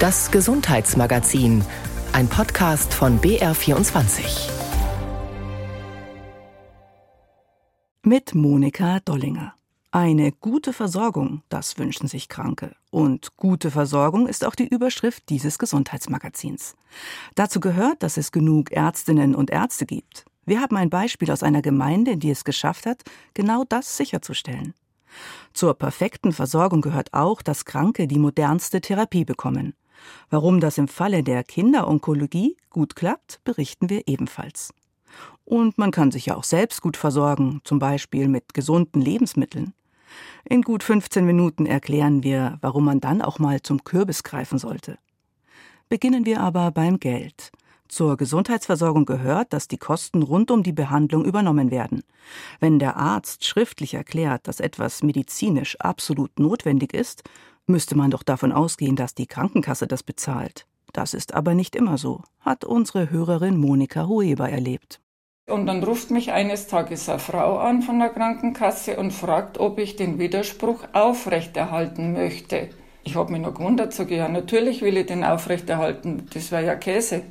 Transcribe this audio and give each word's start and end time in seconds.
Das 0.00 0.30
Gesundheitsmagazin, 0.30 1.64
ein 2.12 2.28
Podcast 2.28 2.94
von 2.94 3.20
BR24. 3.20 4.48
Mit 8.04 8.32
Monika 8.32 9.00
Dollinger. 9.00 9.54
Eine 9.90 10.30
gute 10.30 10.72
Versorgung, 10.72 11.42
das 11.48 11.78
wünschen 11.78 12.06
sich 12.06 12.28
Kranke. 12.28 12.76
Und 12.90 13.36
gute 13.36 13.72
Versorgung 13.72 14.28
ist 14.28 14.44
auch 14.44 14.54
die 14.54 14.68
Überschrift 14.68 15.28
dieses 15.30 15.58
Gesundheitsmagazins. 15.58 16.76
Dazu 17.34 17.58
gehört, 17.58 18.04
dass 18.04 18.18
es 18.18 18.30
genug 18.30 18.70
Ärztinnen 18.70 19.34
und 19.34 19.50
Ärzte 19.50 19.84
gibt. 19.84 20.26
Wir 20.46 20.60
haben 20.60 20.76
ein 20.76 20.90
Beispiel 20.90 21.32
aus 21.32 21.42
einer 21.42 21.60
Gemeinde, 21.60 22.16
die 22.16 22.30
es 22.30 22.44
geschafft 22.44 22.86
hat, 22.86 23.02
genau 23.34 23.64
das 23.68 23.96
sicherzustellen. 23.96 24.74
Zur 25.52 25.74
perfekten 25.74 26.32
Versorgung 26.32 26.82
gehört 26.82 27.12
auch, 27.14 27.42
dass 27.42 27.64
Kranke 27.64 28.06
die 28.06 28.20
modernste 28.20 28.80
Therapie 28.80 29.24
bekommen. 29.24 29.74
Warum 30.30 30.60
das 30.60 30.78
im 30.78 30.88
Falle 30.88 31.22
der 31.22 31.44
Kinderonkologie 31.44 32.56
gut 32.70 32.96
klappt, 32.96 33.40
berichten 33.44 33.88
wir 33.90 34.02
ebenfalls. 34.06 34.72
Und 35.44 35.78
man 35.78 35.90
kann 35.90 36.10
sich 36.10 36.26
ja 36.26 36.36
auch 36.36 36.44
selbst 36.44 36.82
gut 36.82 36.96
versorgen, 36.96 37.60
zum 37.64 37.78
Beispiel 37.78 38.28
mit 38.28 38.54
gesunden 38.54 39.00
Lebensmitteln. 39.00 39.72
In 40.44 40.62
gut 40.62 40.82
15 40.82 41.24
Minuten 41.24 41.66
erklären 41.66 42.22
wir, 42.22 42.58
warum 42.60 42.84
man 42.84 43.00
dann 43.00 43.22
auch 43.22 43.38
mal 43.38 43.60
zum 43.62 43.84
Kürbis 43.84 44.22
greifen 44.22 44.58
sollte. 44.58 44.98
Beginnen 45.88 46.26
wir 46.26 46.40
aber 46.40 46.70
beim 46.70 46.98
Geld. 46.98 47.50
Zur 47.88 48.18
Gesundheitsversorgung 48.18 49.06
gehört, 49.06 49.54
dass 49.54 49.66
die 49.66 49.78
Kosten 49.78 50.22
rund 50.22 50.50
um 50.50 50.62
die 50.62 50.74
Behandlung 50.74 51.24
übernommen 51.24 51.70
werden. 51.70 52.02
Wenn 52.60 52.78
der 52.78 52.96
Arzt 52.96 53.46
schriftlich 53.46 53.94
erklärt, 53.94 54.46
dass 54.46 54.60
etwas 54.60 55.02
medizinisch 55.02 55.80
absolut 55.80 56.38
notwendig 56.38 56.92
ist, 56.92 57.22
müsste 57.68 57.96
man 57.96 58.10
doch 58.10 58.22
davon 58.22 58.52
ausgehen, 58.52 58.96
dass 58.96 59.14
die 59.14 59.26
Krankenkasse 59.26 59.86
das 59.86 60.02
bezahlt. 60.02 60.66
Das 60.92 61.14
ist 61.14 61.34
aber 61.34 61.54
nicht 61.54 61.76
immer 61.76 61.98
so, 61.98 62.22
hat 62.40 62.64
unsere 62.64 63.10
Hörerin 63.10 63.58
Monika 63.58 64.08
Hueber 64.08 64.48
erlebt. 64.48 65.00
Und 65.46 65.66
dann 65.66 65.82
ruft 65.82 66.10
mich 66.10 66.32
eines 66.32 66.66
Tages 66.66 67.08
eine 67.08 67.18
Frau 67.18 67.58
an 67.58 67.82
von 67.82 67.98
der 67.98 68.10
Krankenkasse 68.10 68.96
und 68.96 69.12
fragt, 69.12 69.58
ob 69.58 69.78
ich 69.78 69.96
den 69.96 70.18
Widerspruch 70.18 70.84
aufrechterhalten 70.92 72.12
möchte. 72.12 72.68
Ich 73.02 73.16
habe 73.16 73.32
mich 73.32 73.40
noch 73.40 73.54
gewundert, 73.54 73.94
sage 73.94 74.16
ja, 74.16 74.28
natürlich 74.28 74.82
will 74.82 74.98
ich 74.98 75.06
den 75.06 75.24
aufrechterhalten, 75.24 76.26
das 76.34 76.52
wäre 76.52 76.66
ja 76.66 76.74
Käse. 76.74 77.22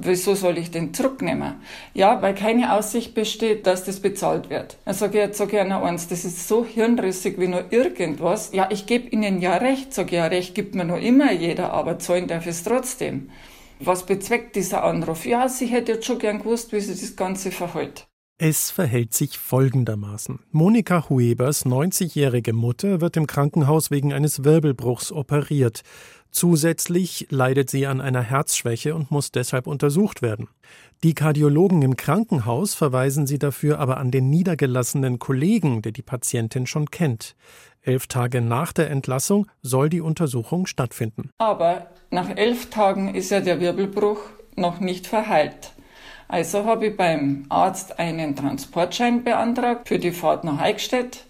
Wieso 0.00 0.34
soll 0.34 0.58
ich 0.58 0.70
den 0.70 0.94
zurücknehmen? 0.94 1.54
Ja, 1.92 2.22
weil 2.22 2.34
keine 2.34 2.72
Aussicht 2.72 3.14
besteht, 3.14 3.66
dass 3.66 3.84
das 3.84 3.98
bezahlt 3.98 4.48
wird. 4.48 4.76
Dann 4.84 4.94
sage 4.94 5.18
ich, 5.18 5.24
jetzt 5.24 5.38
sage 5.38 5.56
ich 5.56 5.60
einer 5.60 5.82
eins, 5.82 6.06
das 6.06 6.24
ist 6.24 6.46
so 6.46 6.64
hirnrissig 6.64 7.40
wie 7.40 7.48
nur 7.48 7.72
irgendwas. 7.72 8.50
Ja, 8.52 8.68
ich 8.70 8.86
gebe 8.86 9.08
Ihnen 9.08 9.40
ja 9.40 9.56
recht, 9.56 9.92
sage 9.92 10.10
ich, 10.10 10.14
ja, 10.14 10.26
recht 10.26 10.54
gibt 10.54 10.76
mir 10.76 10.84
nur 10.84 10.98
immer 10.98 11.32
jeder, 11.32 11.72
aber 11.72 11.98
zahlen 11.98 12.28
darf 12.28 12.46
es 12.46 12.62
trotzdem. 12.62 13.30
Was 13.80 14.06
bezweckt 14.06 14.54
dieser 14.56 14.84
Anruf? 14.84 15.26
Ja, 15.26 15.48
sie 15.48 15.66
hätte 15.66 15.92
jetzt 15.92 16.06
schon 16.06 16.18
gern 16.18 16.38
gewusst, 16.38 16.72
wie 16.72 16.80
sie 16.80 17.00
das 17.00 17.16
Ganze 17.16 17.50
verhält. 17.50 18.06
Es 18.40 18.70
verhält 18.70 19.14
sich 19.14 19.36
folgendermaßen. 19.36 20.38
Monika 20.52 21.08
Huebers 21.08 21.66
90-jährige 21.66 22.52
Mutter 22.52 23.00
wird 23.00 23.16
im 23.16 23.26
Krankenhaus 23.26 23.90
wegen 23.90 24.12
eines 24.12 24.44
Wirbelbruchs 24.44 25.10
operiert. 25.10 25.82
Zusätzlich 26.30 27.26
leidet 27.30 27.68
sie 27.68 27.88
an 27.88 28.00
einer 28.00 28.22
Herzschwäche 28.22 28.94
und 28.94 29.10
muss 29.10 29.32
deshalb 29.32 29.66
untersucht 29.66 30.22
werden. 30.22 30.46
Die 31.02 31.14
Kardiologen 31.14 31.82
im 31.82 31.96
Krankenhaus 31.96 32.74
verweisen 32.74 33.26
sie 33.26 33.40
dafür 33.40 33.80
aber 33.80 33.96
an 33.96 34.12
den 34.12 34.30
niedergelassenen 34.30 35.18
Kollegen, 35.18 35.82
der 35.82 35.90
die 35.90 36.02
Patientin 36.02 36.68
schon 36.68 36.92
kennt. 36.92 37.34
Elf 37.82 38.06
Tage 38.06 38.40
nach 38.40 38.72
der 38.72 38.88
Entlassung 38.88 39.48
soll 39.62 39.88
die 39.88 40.00
Untersuchung 40.00 40.66
stattfinden. 40.66 41.30
Aber 41.38 41.88
nach 42.10 42.28
elf 42.36 42.70
Tagen 42.70 43.16
ist 43.16 43.30
ja 43.30 43.40
der 43.40 43.58
Wirbelbruch 43.58 44.20
noch 44.54 44.78
nicht 44.78 45.08
verheilt. 45.08 45.72
Also 46.28 46.64
habe 46.64 46.88
ich 46.88 46.96
beim 46.96 47.46
Arzt 47.48 47.98
einen 47.98 48.36
Transportschein 48.36 49.24
beantragt 49.24 49.88
für 49.88 49.98
die 49.98 50.12
Fahrt 50.12 50.44
nach 50.44 50.60
Eichstätt 50.60 51.24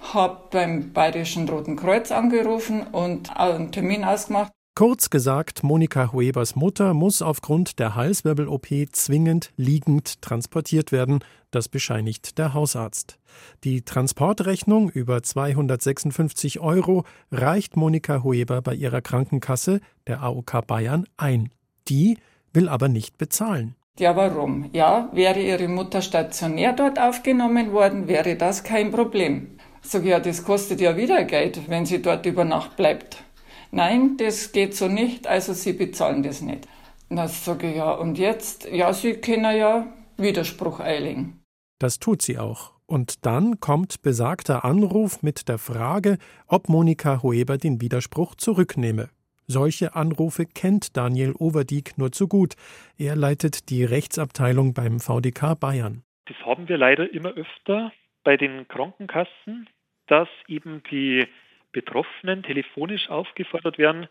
habe 0.00 0.48
beim 0.50 0.92
Bayerischen 0.92 1.48
Roten 1.48 1.76
Kreuz 1.76 2.10
angerufen 2.10 2.82
und 2.82 3.36
einen 3.36 3.72
Termin 3.72 4.04
ausgemacht. 4.04 4.52
Kurz 4.74 5.10
gesagt, 5.10 5.64
Monika 5.64 6.12
Huebers 6.12 6.54
Mutter 6.54 6.94
muss 6.94 7.20
aufgrund 7.20 7.80
der 7.80 7.96
Halswirbel-OP 7.96 8.68
zwingend 8.92 9.50
liegend 9.56 10.22
transportiert 10.22 10.92
werden. 10.92 11.18
Das 11.50 11.68
bescheinigt 11.68 12.38
der 12.38 12.54
Hausarzt. 12.54 13.18
Die 13.64 13.82
Transportrechnung 13.82 14.88
über 14.88 15.20
256 15.20 16.60
Euro 16.60 17.04
reicht 17.32 17.76
Monika 17.76 18.22
Hueber 18.22 18.62
bei 18.62 18.74
ihrer 18.74 19.00
Krankenkasse, 19.00 19.80
der 20.06 20.22
AOK 20.22 20.64
Bayern, 20.68 21.06
ein. 21.16 21.50
Die 21.88 22.18
will 22.52 22.68
aber 22.68 22.88
nicht 22.88 23.18
bezahlen. 23.18 23.74
Ja, 23.98 24.14
warum? 24.14 24.70
Ja, 24.72 25.08
wäre 25.12 25.40
ihre 25.40 25.66
Mutter 25.66 26.02
stationär 26.02 26.72
dort 26.72 27.00
aufgenommen 27.00 27.72
worden, 27.72 28.06
wäre 28.06 28.36
das 28.36 28.62
kein 28.62 28.92
Problem. 28.92 29.58
Sag 29.82 30.04
ja, 30.04 30.20
das 30.20 30.44
kostet 30.44 30.80
ja 30.80 30.96
wieder 30.96 31.24
Geld, 31.24 31.68
wenn 31.68 31.84
sie 31.84 32.00
dort 32.00 32.24
über 32.26 32.44
Nacht 32.44 32.76
bleibt. 32.76 33.24
Nein, 33.70 34.16
das 34.16 34.52
geht 34.52 34.76
so 34.76 34.88
nicht, 34.88 35.26
also 35.26 35.52
sie 35.52 35.72
bezahlen 35.72 36.22
das 36.22 36.40
nicht. 36.40 36.68
Na, 37.08 37.26
sage 37.26 37.70
ich, 37.70 37.76
ja, 37.76 37.92
und 37.92 38.18
jetzt? 38.18 38.68
Ja, 38.70 38.92
sie 38.92 39.14
können 39.14 39.56
ja 39.56 39.86
Widerspruch 40.16 40.80
einlegen. 40.80 41.40
Das 41.78 41.98
tut 41.98 42.22
sie 42.22 42.38
auch. 42.38 42.72
Und 42.86 43.26
dann 43.26 43.60
kommt 43.60 44.02
besagter 44.02 44.64
Anruf 44.64 45.22
mit 45.22 45.48
der 45.48 45.58
Frage, 45.58 46.18
ob 46.46 46.68
Monika 46.68 47.22
Hoeber 47.22 47.58
den 47.58 47.80
Widerspruch 47.80 48.34
zurücknehme. 48.34 49.10
Solche 49.50 49.94
Anrufe 49.94 50.44
kennt 50.44 50.94
Daniel 50.94 51.32
Overdieck 51.38 51.96
nur 51.96 52.12
zu 52.12 52.28
gut. 52.28 52.54
Er 52.98 53.16
leitet 53.16 53.70
die 53.70 53.82
Rechtsabteilung 53.82 54.74
beim 54.74 55.00
VDK 55.00 55.58
Bayern. 55.58 56.02
Das 56.26 56.36
haben 56.44 56.68
wir 56.68 56.76
leider 56.76 57.10
immer 57.14 57.30
öfter, 57.30 57.90
bei 58.24 58.36
den 58.36 58.68
Krankenkassen, 58.68 59.66
dass 60.06 60.28
eben 60.48 60.82
die 60.90 61.26
Betroffenen 61.72 62.42
telefonisch 62.42 63.08
aufgefordert 63.08 63.78
werden, 63.78 64.06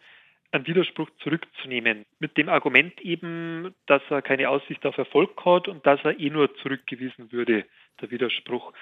einen 0.52 0.66
Widerspruch 0.66 1.10
zurückzunehmen. 1.22 2.06
Mit 2.18 2.36
dem 2.38 2.50
Argument 2.50 3.00
eben, 3.02 3.76
dass 3.86 4.02
er 4.10 4.24
keine 4.24 4.50
Aussicht 4.50 4.88
auf 4.88 4.98
Erfolg 4.98 5.46
hat 5.46 5.68
und 5.68 5.86
dass 5.86 6.04
er 6.04 6.20
eh 6.20 6.32
nur 6.32 6.56
zurückgewiesen 6.56 7.32
würde, 7.32 7.66
der 8.02 8.10
Widerspruch. 8.10 8.74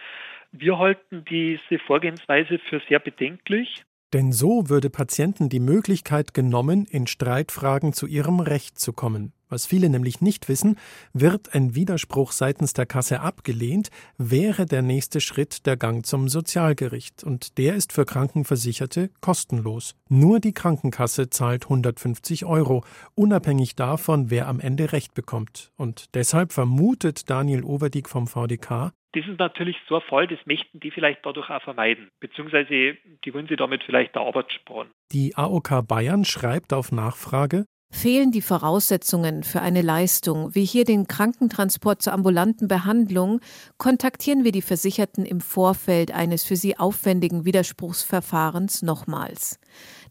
Wir 0.54 0.78
halten 0.78 1.26
diese 1.26 1.80
Vorgehensweise 1.80 2.60
für 2.60 2.82
sehr 2.88 3.00
bedenklich. 3.00 3.84
Denn 4.16 4.32
so 4.32 4.70
würde 4.70 4.90
Patienten 4.90 5.50
die 5.50 5.60
Möglichkeit 5.60 6.34
genommen, 6.34 6.86
in 6.86 7.06
Streitfragen 7.06 7.92
zu 7.92 8.08
ihrem 8.08 8.40
Recht 8.40 8.80
zu 8.80 8.94
kommen. 8.94 9.34
Was 9.50 9.66
viele 9.66 9.90
nämlich 9.90 10.22
nicht 10.22 10.50
wissen, 10.50 10.78
wird 11.14 11.54
ein 11.54 11.76
Widerspruch 11.76 12.32
seitens 12.32 12.74
der 12.74 12.86
Kasse 12.86 13.22
abgelehnt, 13.22 13.90
wäre 14.18 14.66
der 14.66 14.82
nächste 14.82 15.22
Schritt 15.22 15.66
der 15.66 15.78
Gang 15.78 16.06
zum 16.06 16.30
Sozialgericht. 16.30 17.24
Und 17.24 17.58
der 17.58 17.76
ist 17.76 17.94
für 17.94 18.06
Krankenversicherte 18.06 19.10
kostenlos. 19.22 19.96
Nur 20.10 20.40
die 20.40 20.54
Krankenkasse 20.54 21.30
zahlt 21.30 21.66
150 21.66 22.46
Euro, 22.46 22.84
unabhängig 23.14 23.76
davon, 23.76 24.30
wer 24.30 24.48
am 24.48 24.60
Ende 24.60 24.92
Recht 24.92 25.14
bekommt. 25.14 25.72
Und 25.78 26.16
deshalb 26.16 26.52
vermutet 26.52 27.30
Daniel 27.30 27.64
Overdiek 27.64 28.10
vom 28.10 28.28
VDK, 28.28 28.92
das 29.16 29.26
ist 29.28 29.40
natürlich 29.40 29.78
so 29.88 29.96
ein 29.96 30.02
Fall, 30.02 30.28
das 30.28 30.40
möchten 30.46 30.82
die 30.82 30.92
vielleicht 30.92 31.26
dadurch 31.26 31.50
auch 31.50 31.62
vermeiden, 31.62 32.10
beziehungsweise 32.20 32.98
die 33.24 33.34
wollen 33.34 33.48
sie 33.48 33.56
damit 33.56 33.82
vielleicht 33.84 34.14
der 34.14 34.24
Arbeit 34.24 34.52
sparen. 34.52 34.92
Die 35.14 35.36
AOK 35.36 35.88
Bayern 35.88 36.26
schreibt 36.26 36.74
auf 36.74 36.92
Nachfrage, 36.92 37.66
Fehlen 37.96 38.32
die 38.34 38.42
Voraussetzungen 38.42 39.44
für 39.44 39.62
eine 39.62 39.82
Leistung, 39.82 40.54
wie 40.54 40.66
hier 40.66 40.84
den 40.84 41.08
Krankentransport 41.08 42.02
zur 42.02 42.12
ambulanten 42.12 42.68
Behandlung, 42.68 43.40
kontaktieren 43.78 44.44
wir 44.44 44.52
die 44.52 44.62
Versicherten 44.62 45.26
im 45.26 45.40
Vorfeld 45.40 46.12
eines 46.12 46.44
für 46.44 46.58
sie 46.58 46.78
aufwendigen 46.78 47.46
Widerspruchsverfahrens 47.46 48.82
nochmals. 48.82 49.60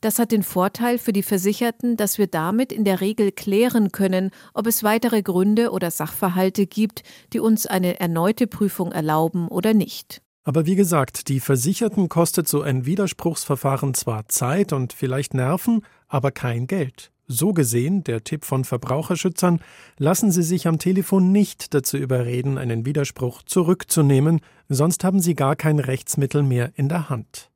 Das 0.01 0.19
hat 0.19 0.33
den 0.33 0.43
Vorteil 0.43 0.97
für 0.97 1.13
die 1.13 1.23
Versicherten, 1.23 1.99
dass 1.99 2.17
wir 2.17 2.27
damit 2.27 2.73
in 2.73 2.85
der 2.85 3.03
Regel 3.03 3.31
klären 3.31 3.93
können, 3.93 4.31
ob 4.55 4.67
es 4.67 4.83
weitere 4.83 5.23
Gründe 5.23 5.71
oder 5.71 5.91
Sachverhalte 5.91 6.67
gibt, 6.67 7.03
die 7.35 7.39
uns 7.39 7.67
eine 7.67 8.01
erneute 8.01 8.47
Prüfung 8.47 8.93
erlauben 8.93 9.47
oder 9.47 9.75
nicht. 9.75 10.23
Aber 10.43 10.65
wie 10.65 10.75
gesagt, 10.75 11.29
die 11.29 11.39
Versicherten 11.39 12.09
kostet 12.09 12.49
so 12.49 12.63
ein 12.63 12.87
Widerspruchsverfahren 12.87 13.93
zwar 13.93 14.27
Zeit 14.29 14.73
und 14.73 14.95
vielleicht 14.95 15.35
Nerven, 15.35 15.85
aber 16.09 16.31
kein 16.33 16.67
Geld. 16.67 17.11
So 17.27 17.53
gesehen, 17.53 18.05
der 18.05 18.23
Tipp 18.23 18.45
von 18.45 18.65
Verbraucherschützern, 18.65 19.61
lassen 19.97 20.31
Sie 20.31 20.43
sich 20.43 20.67
am 20.67 20.79
Telefon 20.79 21.33
nicht 21.33 21.73
dazu 21.73 21.97
überreden, 21.97 22.59
einen 22.59 22.85
Widerspruch 22.85 23.43
zurückzunehmen, 23.43 24.41
sonst 24.69 25.05
haben 25.05 25.21
Sie 25.21 25.35
gar 25.35 25.57
kein 25.57 25.79
Rechtsmittel 25.79 26.43
mehr 26.43 26.73
in 26.77 26.89
der 26.89 27.09
Hand. 27.09 27.51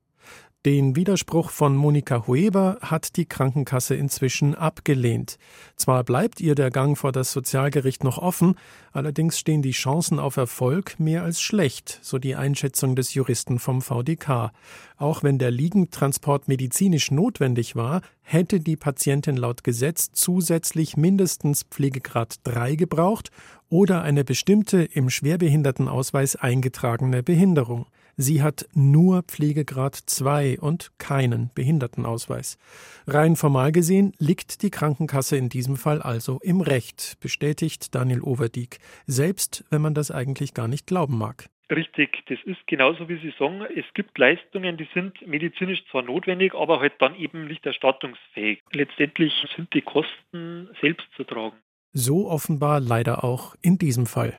Den 0.66 0.96
Widerspruch 0.96 1.50
von 1.50 1.76
Monika 1.76 2.26
Hueber 2.26 2.78
hat 2.80 3.16
die 3.16 3.26
Krankenkasse 3.26 3.94
inzwischen 3.94 4.56
abgelehnt. 4.56 5.38
Zwar 5.76 6.02
bleibt 6.02 6.40
ihr 6.40 6.56
der 6.56 6.72
Gang 6.72 6.98
vor 6.98 7.12
das 7.12 7.30
Sozialgericht 7.30 8.02
noch 8.02 8.18
offen, 8.18 8.56
allerdings 8.90 9.38
stehen 9.38 9.62
die 9.62 9.70
Chancen 9.70 10.18
auf 10.18 10.36
Erfolg 10.36 10.98
mehr 10.98 11.22
als 11.22 11.40
schlecht, 11.40 12.00
so 12.02 12.18
die 12.18 12.34
Einschätzung 12.34 12.96
des 12.96 13.14
Juristen 13.14 13.60
vom 13.60 13.82
VDK. 13.82 14.50
Auch 14.96 15.22
wenn 15.22 15.38
der 15.38 15.52
Liegendtransport 15.52 16.48
medizinisch 16.48 17.12
notwendig 17.12 17.76
war, 17.76 18.00
hätte 18.22 18.58
die 18.58 18.76
Patientin 18.76 19.36
laut 19.36 19.62
Gesetz 19.62 20.10
zusätzlich 20.10 20.96
mindestens 20.96 21.62
Pflegegrad 21.70 22.40
3 22.42 22.74
gebraucht 22.74 23.30
oder 23.68 24.02
eine 24.02 24.24
bestimmte 24.24 24.82
im 24.82 25.08
Schwerbehindertenausweis 25.08 26.34
eingetragene 26.34 27.22
Behinderung. 27.22 27.86
Sie 28.20 28.42
hat 28.42 28.66
nur 28.74 29.22
Pflegegrad 29.22 29.94
2 29.94 30.58
und 30.58 30.90
keinen 30.98 31.52
Behindertenausweis. 31.54 32.58
Rein 33.06 33.36
formal 33.36 33.70
gesehen 33.70 34.12
liegt 34.18 34.62
die 34.62 34.70
Krankenkasse 34.70 35.36
in 35.36 35.48
diesem 35.48 35.76
Fall 35.76 36.02
also 36.02 36.40
im 36.42 36.60
Recht, 36.60 37.16
bestätigt 37.20 37.94
Daniel 37.94 38.22
Overdiek, 38.22 38.78
selbst 39.06 39.64
wenn 39.70 39.82
man 39.82 39.94
das 39.94 40.10
eigentlich 40.10 40.52
gar 40.52 40.66
nicht 40.66 40.88
glauben 40.88 41.16
mag. 41.16 41.48
Richtig, 41.70 42.24
das 42.26 42.40
ist 42.44 42.66
genauso 42.66 43.08
wie 43.08 43.18
Sie 43.18 43.32
sagen. 43.38 43.62
Es 43.76 43.84
gibt 43.94 44.18
Leistungen, 44.18 44.76
die 44.76 44.88
sind 44.94 45.24
medizinisch 45.24 45.84
zwar 45.88 46.02
notwendig, 46.02 46.54
aber 46.56 46.80
halt 46.80 46.94
dann 46.98 47.14
eben 47.14 47.46
nicht 47.46 47.64
erstattungsfähig. 47.66 48.62
Letztendlich 48.72 49.32
sind 49.54 49.72
die 49.74 49.82
Kosten 49.82 50.70
selbst 50.80 51.06
zu 51.14 51.22
tragen. 51.22 51.56
So 51.92 52.28
offenbar 52.28 52.80
leider 52.80 53.22
auch 53.22 53.54
in 53.62 53.78
diesem 53.78 54.06
Fall. 54.06 54.36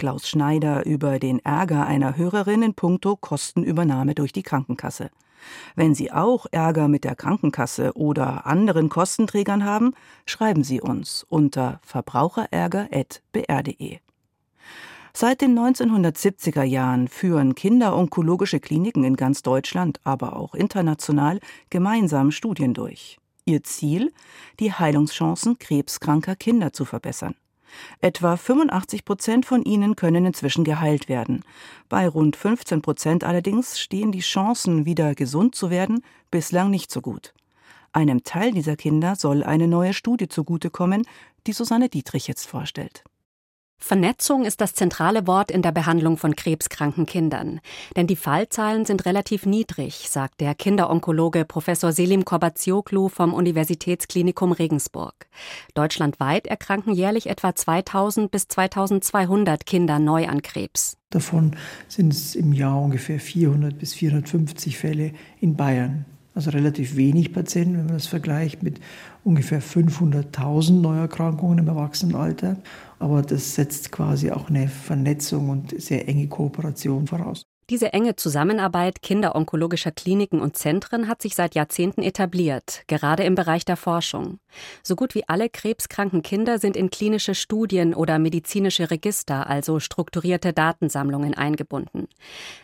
Klaus 0.00 0.26
Schneider 0.26 0.84
über 0.86 1.18
den 1.18 1.44
Ärger 1.44 1.86
einer 1.86 2.16
Hörerin 2.16 2.62
in 2.62 2.72
puncto 2.72 3.16
Kostenübernahme 3.16 4.14
durch 4.14 4.32
die 4.32 4.42
Krankenkasse. 4.42 5.10
Wenn 5.76 5.94
Sie 5.94 6.10
auch 6.10 6.46
Ärger 6.50 6.88
mit 6.88 7.04
der 7.04 7.14
Krankenkasse 7.14 7.92
oder 7.94 8.46
anderen 8.46 8.88
Kostenträgern 8.88 9.62
haben, 9.62 9.92
schreiben 10.24 10.64
Sie 10.64 10.80
uns 10.80 11.26
unter 11.28 11.82
verbraucherärger.br.de. 11.84 13.98
Seit 15.12 15.42
den 15.42 15.58
1970er 15.58 16.62
Jahren 16.62 17.06
führen 17.06 17.54
kinderonkologische 17.54 18.58
Kliniken 18.58 19.04
in 19.04 19.16
ganz 19.16 19.42
Deutschland, 19.42 20.00
aber 20.02 20.36
auch 20.36 20.54
international 20.54 21.40
gemeinsam 21.68 22.30
Studien 22.30 22.72
durch. 22.72 23.18
Ihr 23.44 23.62
Ziel? 23.64 24.14
Die 24.60 24.72
Heilungschancen 24.72 25.58
krebskranker 25.58 26.36
Kinder 26.36 26.72
zu 26.72 26.86
verbessern. 26.86 27.34
Etwa 28.00 28.36
85 28.36 29.04
Prozent 29.04 29.46
von 29.46 29.62
ihnen 29.62 29.96
können 29.96 30.26
inzwischen 30.26 30.64
geheilt 30.64 31.08
werden. 31.08 31.42
Bei 31.88 32.08
rund 32.08 32.36
15 32.36 32.82
Prozent 32.82 33.24
allerdings 33.24 33.78
stehen 33.78 34.12
die 34.12 34.20
Chancen, 34.20 34.86
wieder 34.86 35.14
gesund 35.14 35.54
zu 35.54 35.70
werden, 35.70 36.02
bislang 36.30 36.70
nicht 36.70 36.90
so 36.90 37.00
gut. 37.00 37.34
Einem 37.92 38.22
Teil 38.22 38.52
dieser 38.52 38.76
Kinder 38.76 39.16
soll 39.16 39.42
eine 39.42 39.66
neue 39.66 39.94
Studie 39.94 40.28
zugutekommen, 40.28 41.06
die 41.46 41.52
Susanne 41.52 41.88
Dietrich 41.88 42.28
jetzt 42.28 42.46
vorstellt. 42.46 43.04
Vernetzung 43.80 44.44
ist 44.44 44.60
das 44.60 44.74
zentrale 44.74 45.26
Wort 45.26 45.50
in 45.50 45.62
der 45.62 45.72
Behandlung 45.72 46.16
von 46.16 46.36
krebskranken 46.36 47.06
Kindern. 47.06 47.60
Denn 47.96 48.06
die 48.06 48.16
Fallzahlen 48.16 48.84
sind 48.84 49.06
relativ 49.06 49.46
niedrig, 49.46 50.08
sagt 50.08 50.40
der 50.40 50.54
Kinderonkologe 50.54 51.44
Professor 51.44 51.90
Selim 51.90 52.24
Korbazioglu 52.24 53.08
vom 53.08 53.34
Universitätsklinikum 53.34 54.52
Regensburg. 54.52 55.26
Deutschlandweit 55.74 56.46
erkranken 56.46 56.92
jährlich 56.92 57.28
etwa 57.28 57.54
2000 57.54 58.30
bis 58.30 58.48
2200 58.48 59.66
Kinder 59.66 59.98
neu 59.98 60.28
an 60.28 60.42
Krebs. 60.42 60.96
Davon 61.10 61.56
sind 61.88 62.12
es 62.12 62.36
im 62.36 62.52
Jahr 62.52 62.80
ungefähr 62.80 63.18
400 63.18 63.76
bis 63.76 63.94
450 63.94 64.78
Fälle 64.78 65.12
in 65.40 65.56
Bayern. 65.56 66.04
Also 66.34 66.50
relativ 66.50 66.94
wenig 66.94 67.32
Patienten, 67.32 67.78
wenn 67.78 67.86
man 67.86 67.94
das 67.94 68.06
vergleicht 68.06 68.62
mit 68.62 68.80
ungefähr 69.24 69.60
500.000 69.60 70.80
Neuerkrankungen 70.80 71.58
im 71.58 71.68
Erwachsenenalter. 71.68 72.56
Aber 73.00 73.22
das 73.22 73.56
setzt 73.56 73.90
quasi 73.90 74.30
auch 74.30 74.48
eine 74.48 74.68
Vernetzung 74.68 75.48
und 75.48 75.80
sehr 75.80 76.06
enge 76.08 76.28
Kooperation 76.28 77.06
voraus. 77.08 77.49
Diese 77.70 77.92
enge 77.92 78.16
Zusammenarbeit 78.16 79.00
kinderonkologischer 79.00 79.92
Kliniken 79.92 80.40
und 80.40 80.56
Zentren 80.56 81.06
hat 81.06 81.22
sich 81.22 81.36
seit 81.36 81.54
Jahrzehnten 81.54 82.02
etabliert, 82.02 82.82
gerade 82.88 83.22
im 83.22 83.36
Bereich 83.36 83.64
der 83.64 83.76
Forschung. 83.76 84.40
So 84.82 84.96
gut 84.96 85.14
wie 85.14 85.28
alle 85.28 85.48
krebskranken 85.48 86.22
Kinder 86.22 86.58
sind 86.58 86.76
in 86.76 86.90
klinische 86.90 87.36
Studien 87.36 87.94
oder 87.94 88.18
medizinische 88.18 88.90
Register, 88.90 89.48
also 89.48 89.78
strukturierte 89.78 90.52
Datensammlungen, 90.52 91.34
eingebunden. 91.34 92.08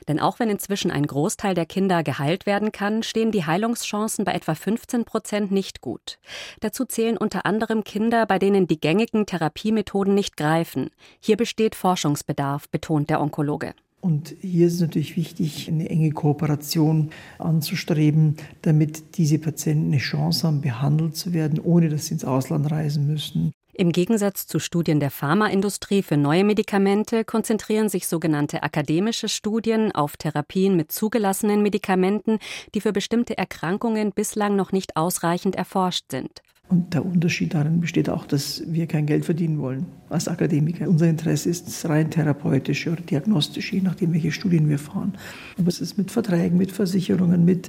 Denn 0.09 0.19
auch 0.19 0.41
wenn 0.41 0.51
inzwischen 0.51 0.91
ein 0.91 1.07
Großteil 1.07 1.55
der 1.55 1.67
Kinder 1.67 2.03
geheilt 2.03 2.45
werden 2.45 2.73
kann, 2.73 3.05
stehen 3.05 3.31
die 3.31 3.47
Heilungschancen 3.47 4.25
bei 4.25 4.33
etwa 4.33 4.57
15 4.57 5.05
Prozent 5.05 5.53
nicht 5.53 5.83
gut. 5.83 6.19
Dazu 6.59 6.85
zählen 6.85 7.17
unter 7.17 7.47
anderem 7.47 7.85
Kinder, 7.85 8.27
bei 8.27 8.41
denen 8.41 8.67
die 8.67 8.81
gängigen 8.81 9.25
Therapiemethoden 9.25 10.17
nicht 10.17 10.37
greifen. 10.37 10.91
Hier 11.21 11.37
besteht 11.37 11.77
Forschungsbedarf, 11.77 12.69
betont 12.71 13.09
der 13.09 13.21
Onkologe. 13.21 13.73
Und 14.07 14.37
hier 14.41 14.69
ist 14.69 14.75
es 14.75 14.81
natürlich 14.83 15.17
wichtig, 15.17 15.69
eine 15.69 15.91
enge 15.91 16.13
Kooperation 16.13 17.11
anzustreben, 17.39 18.37
damit 18.63 19.19
diese 19.19 19.41
Patienten 19.41 19.89
eine 19.89 19.99
Chance 20.01 20.47
haben, 20.47 20.61
behandelt 20.61 21.17
zu 21.17 21.33
werden, 21.33 21.59
ohne 21.59 21.89
dass 21.89 22.07
sie 22.07 22.15
ins 22.15 22.25
Ausland 22.25 22.71
reisen 22.71 23.09
müssen. 23.09 23.51
Im 23.73 23.91
Gegensatz 23.91 24.47
zu 24.47 24.61
Studien 24.61 25.01
der 25.01 25.11
Pharmaindustrie 25.11 26.05
für 26.05 26.17
neue 26.17 26.45
Medikamente 26.45 27.25
konzentrieren 27.25 27.89
sich 27.89 28.07
sogenannte 28.07 28.63
akademische 28.63 29.29
Studien 29.29 29.91
auf 29.93 30.17
Therapien 30.17 30.77
mit 30.77 30.93
zugelassenen 30.93 31.61
Medikamenten, 31.61 32.39
die 32.77 32.81
für 32.81 32.93
bestimmte 32.93 33.37
Erkrankungen 33.37 34.13
bislang 34.13 34.55
noch 34.55 34.71
nicht 34.71 34.97
ausreichend 34.97 35.57
erforscht 35.57 36.13
sind. 36.13 36.43
Und 36.69 36.95
der 36.95 37.07
Unterschied 37.07 37.55
darin 37.55 37.81
besteht 37.81 38.11
auch, 38.11 38.27
dass 38.27 38.63
wir 38.67 38.89
kein 38.89 39.07
Geld 39.07 39.25
verdienen 39.25 39.61
wollen 39.61 39.87
als 40.09 40.27
Akademiker. 40.27 40.89
Unser 40.89 41.09
Interesse 41.09 41.49
ist 41.49 41.89
rein 41.89 42.11
therapeutisch 42.11 42.89
oder 42.89 43.01
diagnostisch, 43.03 43.73
je 43.73 43.83
nachdem, 43.83 44.13
welche 44.13 44.33
Studien 44.33 44.69
wir 44.69 44.81
fahren. 44.81 45.15
Aber 45.59 45.69
es 45.69 45.81
ist 45.81 45.97
mit 45.97 46.11
Verträgen, 46.11 46.59
mit 46.59 46.73
Versicherungen, 46.73 47.45
mit 47.45 47.69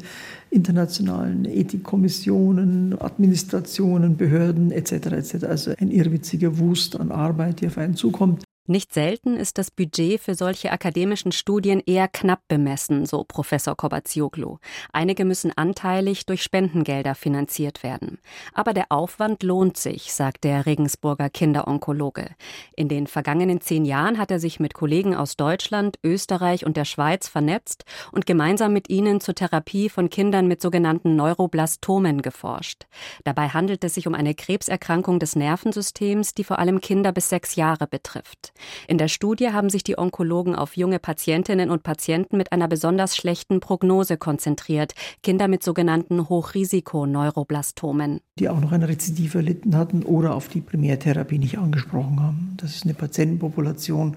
internationalen 0.50 1.46
Ethikkommissionen, 1.46 3.00
Administrationen, 3.00 4.18
Behörden 4.18 4.72
etc. 4.72 4.92
etc. 4.92 5.44
Also 5.44 5.74
ein 5.78 5.92
irrwitziger 5.92 6.58
Wust 6.58 7.00
an 7.00 7.12
Arbeit, 7.12 7.62
die 7.62 7.68
auf 7.68 7.78
einen 7.78 7.96
zukommt. 7.96 8.47
Nicht 8.70 8.94
selten 8.94 9.38
ist 9.38 9.58
das 9.58 9.72
Budget 9.72 10.20
für 10.20 10.36
solche 10.36 10.74
akademischen 10.74 11.32
Studien 11.32 11.82
eher 11.86 12.10
knapp 12.10 12.42
bemessen, 12.50 13.06
so 13.06 13.24
Professor 13.24 13.78
Kobazioglu. 13.78 14.58
Einige 14.92 15.24
müssen 15.24 15.54
anteilig 15.56 16.26
durch 16.26 16.44
Spendengelder 16.44 17.16
finanziert 17.16 17.82
werden. 17.82 18.20
Aber 18.54 18.74
der 18.74 18.88
Aufwand 18.90 19.42
lohnt 19.44 19.78
sich, 19.78 20.12
sagt 20.12 20.44
der 20.44 20.66
Regensburger 20.66 21.30
Kinderonkologe. 21.30 22.32
In 22.76 22.90
den 22.90 23.08
vergangenen 23.08 23.62
zehn 23.62 23.86
Jahren 23.86 24.18
hat 24.18 24.32
er 24.32 24.40
sich 24.42 24.60
mit 24.60 24.74
Kollegen 24.74 25.16
aus 25.16 25.38
Deutschland, 25.38 25.98
Österreich 26.04 26.66
und 26.66 26.76
der 26.76 26.86
Schweiz 26.86 27.30
vernetzt 27.30 27.86
und 28.12 28.26
gemeinsam 28.26 28.74
mit 28.74 28.90
ihnen 28.90 29.22
zur 29.22 29.36
Therapie 29.36 29.88
von 29.88 30.10
Kindern 30.10 30.46
mit 30.46 30.62
sogenannten 30.62 31.16
Neuroblastomen 31.16 32.22
geforscht. 32.22 32.86
Dabei 33.24 33.48
handelt 33.48 33.86
es 33.86 33.94
sich 33.94 34.08
um 34.08 34.14
eine 34.14 34.36
Krebserkrankung 34.36 35.20
des 35.20 35.38
Nervensystems, 35.38 36.34
die 36.34 36.44
vor 36.44 36.60
allem 36.60 36.82
Kinder 36.82 37.14
bis 37.14 37.30
sechs 37.30 37.56
Jahre 37.56 37.88
betrifft. 37.88 38.52
In 38.88 38.98
der 38.98 39.08
Studie 39.08 39.52
haben 39.52 39.70
sich 39.70 39.84
die 39.84 39.98
Onkologen 39.98 40.56
auf 40.56 40.78
junge 40.78 41.00
Patientinnen 41.00 41.70
und 41.70 41.84
Patienten 41.84 42.38
mit 42.38 42.52
einer 42.52 42.68
besonders 42.68 43.16
schlechten 43.16 43.60
Prognose 43.60 44.18
konzentriert, 44.18 44.94
Kinder 45.24 45.48
mit 45.48 45.64
sogenannten 45.64 46.30
Hochrisiko-Neuroblastomen. 46.30 48.22
Die 48.40 48.50
auch 48.50 48.60
noch 48.60 48.72
ein 48.72 48.84
Rezidiv 48.84 49.36
erlitten 49.36 49.76
hatten 49.76 50.04
oder 50.04 50.36
auf 50.36 50.48
die 50.48 50.62
Primärtherapie 50.62 51.40
nicht 51.40 51.58
angesprochen 51.58 52.22
haben. 52.22 52.54
Das 52.58 52.76
ist 52.76 52.84
eine 52.84 52.94
Patientenpopulation, 52.94 54.16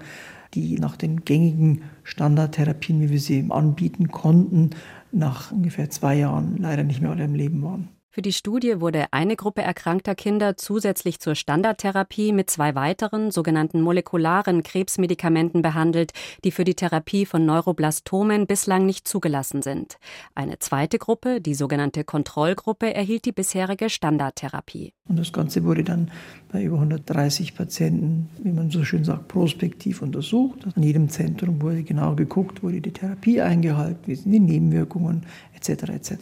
die 0.53 0.75
nach 0.79 0.97
den 0.97 1.23
gängigen 1.23 1.83
Standardtherapien, 2.03 3.01
wie 3.01 3.09
wir 3.09 3.19
sie 3.19 3.45
anbieten 3.49 4.09
konnten, 4.09 4.71
nach 5.11 5.51
ungefähr 5.51 5.89
zwei 5.89 6.15
Jahren 6.15 6.57
leider 6.57 6.83
nicht 6.83 7.01
mehr 7.01 7.11
im 7.11 7.35
Leben 7.35 7.61
waren. 7.63 7.89
Für 8.13 8.21
die 8.21 8.33
Studie 8.33 8.81
wurde 8.81 9.05
eine 9.11 9.37
Gruppe 9.37 9.61
erkrankter 9.61 10.15
Kinder 10.15 10.57
zusätzlich 10.57 11.21
zur 11.21 11.33
Standardtherapie 11.33 12.33
mit 12.33 12.49
zwei 12.49 12.75
weiteren 12.75 13.31
sogenannten 13.31 13.79
molekularen 13.79 14.63
Krebsmedikamenten 14.63 15.61
behandelt, 15.61 16.11
die 16.43 16.51
für 16.51 16.65
die 16.65 16.73
Therapie 16.73 17.25
von 17.25 17.45
Neuroblastomen 17.45 18.47
bislang 18.47 18.85
nicht 18.85 19.07
zugelassen 19.07 19.61
sind. 19.61 19.95
Eine 20.35 20.59
zweite 20.59 20.99
Gruppe, 20.99 21.39
die 21.39 21.53
sogenannte 21.53 22.03
Kontrollgruppe, 22.03 22.93
erhielt 22.93 23.23
die 23.23 23.31
bisherige 23.31 23.89
Standardtherapie. 23.89 24.91
Und 25.07 25.17
das 25.17 25.31
Ganze 25.31 25.63
wurde 25.63 25.85
dann 25.85 26.11
bei 26.51 26.63
über 26.63 26.75
130 26.75 27.55
Patienten, 27.55 28.29
wie 28.43 28.51
man 28.51 28.71
so 28.71 28.83
schön 28.83 29.05
sagt, 29.05 29.29
prospektiv 29.29 30.01
untersucht. 30.01 30.67
An 30.75 30.83
jedem 30.83 31.07
Zentrum 31.07 31.61
wurde 31.61 31.83
genau 31.83 32.13
geguckt, 32.15 32.61
wurde 32.61 32.81
die 32.81 32.91
Therapie 32.91 33.39
eingehalten, 33.39 34.01
wie 34.05 34.15
sind 34.15 34.33
die 34.33 34.39
Nebenwirkungen 34.41 35.25
etc. 35.55 35.83
etc. 35.83 36.15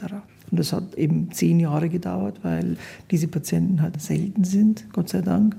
Und 0.51 0.59
das 0.59 0.73
hat 0.73 0.95
eben 0.95 1.31
zehn 1.31 1.59
Jahre 1.59 1.89
gedauert, 1.89 2.39
weil 2.43 2.77
diese 3.11 3.27
Patienten 3.27 3.81
halt 3.81 4.01
selten 4.01 4.43
sind, 4.43 4.85
Gott 4.93 5.09
sei 5.09 5.21
Dank. 5.21 5.55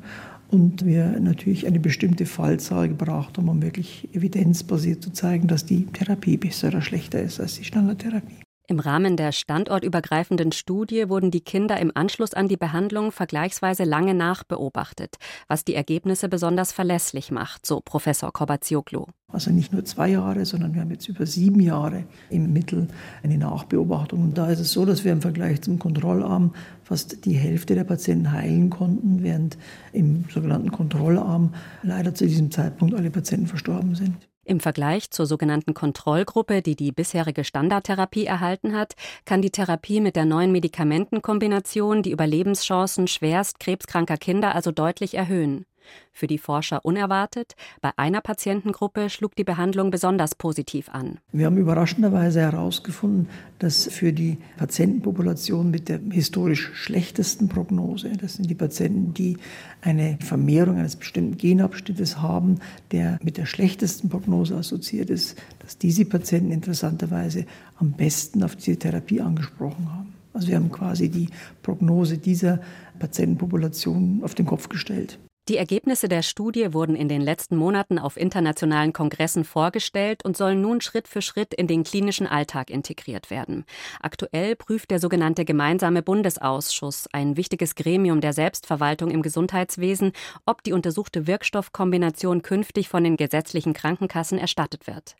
Und 0.50 0.84
wir 0.84 1.20
natürlich 1.20 1.66
eine 1.66 1.78
bestimmte 1.78 2.26
Fallzahl 2.26 2.88
gebraucht 2.88 3.38
haben, 3.38 3.48
um 3.48 3.62
wirklich 3.62 4.08
evidenzbasiert 4.12 5.02
zu 5.02 5.12
zeigen, 5.12 5.46
dass 5.46 5.64
die 5.64 5.86
Therapie 5.86 6.36
besser 6.36 6.68
oder 6.68 6.82
schlechter 6.82 7.22
ist 7.22 7.40
als 7.40 7.54
die 7.54 7.64
Standardtherapie. 7.64 8.42
Im 8.70 8.78
Rahmen 8.78 9.16
der 9.16 9.32
standortübergreifenden 9.32 10.52
Studie 10.52 11.08
wurden 11.08 11.32
die 11.32 11.40
Kinder 11.40 11.80
im 11.80 11.90
Anschluss 11.92 12.34
an 12.34 12.46
die 12.46 12.56
Behandlung 12.56 13.10
vergleichsweise 13.10 13.82
lange 13.82 14.14
nachbeobachtet, 14.14 15.16
was 15.48 15.64
die 15.64 15.74
Ergebnisse 15.74 16.28
besonders 16.28 16.70
verlässlich 16.70 17.32
macht, 17.32 17.66
so 17.66 17.80
Professor 17.80 18.32
Kobazioglu. 18.32 19.06
Also 19.32 19.50
nicht 19.50 19.72
nur 19.72 19.84
zwei 19.84 20.08
Jahre, 20.08 20.44
sondern 20.44 20.74
wir 20.74 20.80
haben 20.80 20.90
jetzt 20.90 21.08
über 21.08 21.26
sieben 21.26 21.60
Jahre 21.60 22.04
im 22.30 22.52
Mittel 22.52 22.88
eine 23.22 23.38
Nachbeobachtung. 23.38 24.22
Und 24.22 24.38
da 24.38 24.50
ist 24.50 24.60
es 24.60 24.72
so, 24.72 24.84
dass 24.84 25.04
wir 25.04 25.12
im 25.12 25.20
Vergleich 25.20 25.62
zum 25.62 25.78
Kontrollarm 25.78 26.52
fast 26.82 27.24
die 27.24 27.34
Hälfte 27.34 27.74
der 27.74 27.84
Patienten 27.84 28.32
heilen 28.32 28.70
konnten, 28.70 29.22
während 29.22 29.56
im 29.92 30.24
sogenannten 30.32 30.72
Kontrollarm 30.72 31.54
leider 31.82 32.14
zu 32.14 32.26
diesem 32.26 32.50
Zeitpunkt 32.50 32.94
alle 32.94 33.10
Patienten 33.10 33.46
verstorben 33.46 33.94
sind. 33.94 34.16
Im 34.44 34.58
Vergleich 34.58 35.10
zur 35.10 35.26
sogenannten 35.26 35.74
Kontrollgruppe, 35.74 36.60
die 36.60 36.74
die 36.74 36.90
bisherige 36.90 37.44
Standardtherapie 37.44 38.24
erhalten 38.24 38.74
hat, 38.74 38.96
kann 39.24 39.42
die 39.42 39.50
Therapie 39.50 40.00
mit 40.00 40.16
der 40.16 40.24
neuen 40.24 40.50
Medikamentenkombination 40.50 42.02
die 42.02 42.10
Überlebenschancen 42.10 43.06
schwerst 43.06 43.60
krebskranker 43.60 44.16
Kinder 44.16 44.54
also 44.56 44.72
deutlich 44.72 45.14
erhöhen. 45.14 45.66
Für 46.12 46.26
die 46.26 46.38
Forscher 46.38 46.84
unerwartet, 46.84 47.54
bei 47.80 47.90
einer 47.96 48.20
Patientengruppe 48.20 49.10
schlug 49.10 49.36
die 49.36 49.44
Behandlung 49.44 49.90
besonders 49.90 50.34
positiv 50.34 50.88
an. 50.88 51.18
Wir 51.32 51.46
haben 51.46 51.56
überraschenderweise 51.56 52.40
herausgefunden, 52.40 53.28
dass 53.58 53.86
für 53.86 54.12
die 54.12 54.38
Patientenpopulation 54.56 55.70
mit 55.70 55.88
der 55.88 56.00
historisch 56.10 56.70
schlechtesten 56.74 57.48
Prognose, 57.48 58.10
das 58.20 58.34
sind 58.34 58.50
die 58.50 58.54
Patienten, 58.54 59.14
die 59.14 59.36
eine 59.80 60.18
Vermehrung 60.20 60.78
eines 60.78 60.96
bestimmten 60.96 61.36
Genabschnittes 61.36 62.20
haben, 62.20 62.58
der 62.92 63.18
mit 63.22 63.36
der 63.36 63.46
schlechtesten 63.46 64.08
Prognose 64.08 64.56
assoziiert 64.56 65.10
ist, 65.10 65.40
dass 65.60 65.78
diese 65.78 66.04
Patienten 66.04 66.50
interessanterweise 66.50 67.46
am 67.78 67.92
besten 67.92 68.42
auf 68.42 68.56
diese 68.56 68.78
Therapie 68.78 69.20
angesprochen 69.20 69.92
haben. 69.92 70.14
Also 70.32 70.48
wir 70.48 70.56
haben 70.56 70.70
quasi 70.70 71.08
die 71.08 71.28
Prognose 71.62 72.18
dieser 72.18 72.60
Patientenpopulation 72.98 74.20
auf 74.22 74.34
den 74.34 74.46
Kopf 74.46 74.68
gestellt. 74.68 75.18
Die 75.50 75.56
Ergebnisse 75.56 76.06
der 76.06 76.22
Studie 76.22 76.72
wurden 76.74 76.94
in 76.94 77.08
den 77.08 77.20
letzten 77.20 77.56
Monaten 77.56 77.98
auf 77.98 78.16
internationalen 78.16 78.92
Kongressen 78.92 79.42
vorgestellt 79.42 80.24
und 80.24 80.36
sollen 80.36 80.60
nun 80.60 80.80
Schritt 80.80 81.08
für 81.08 81.22
Schritt 81.22 81.54
in 81.54 81.66
den 81.66 81.82
klinischen 81.82 82.28
Alltag 82.28 82.70
integriert 82.70 83.30
werden. 83.30 83.64
Aktuell 83.98 84.54
prüft 84.54 84.92
der 84.92 85.00
sogenannte 85.00 85.44
Gemeinsame 85.44 86.02
Bundesausschuss, 86.02 87.08
ein 87.10 87.36
wichtiges 87.36 87.74
Gremium 87.74 88.20
der 88.20 88.32
Selbstverwaltung 88.32 89.10
im 89.10 89.22
Gesundheitswesen, 89.22 90.12
ob 90.46 90.62
die 90.62 90.72
untersuchte 90.72 91.26
Wirkstoffkombination 91.26 92.42
künftig 92.42 92.88
von 92.88 93.02
den 93.02 93.16
gesetzlichen 93.16 93.72
Krankenkassen 93.72 94.38
erstattet 94.38 94.86
wird. 94.86 95.16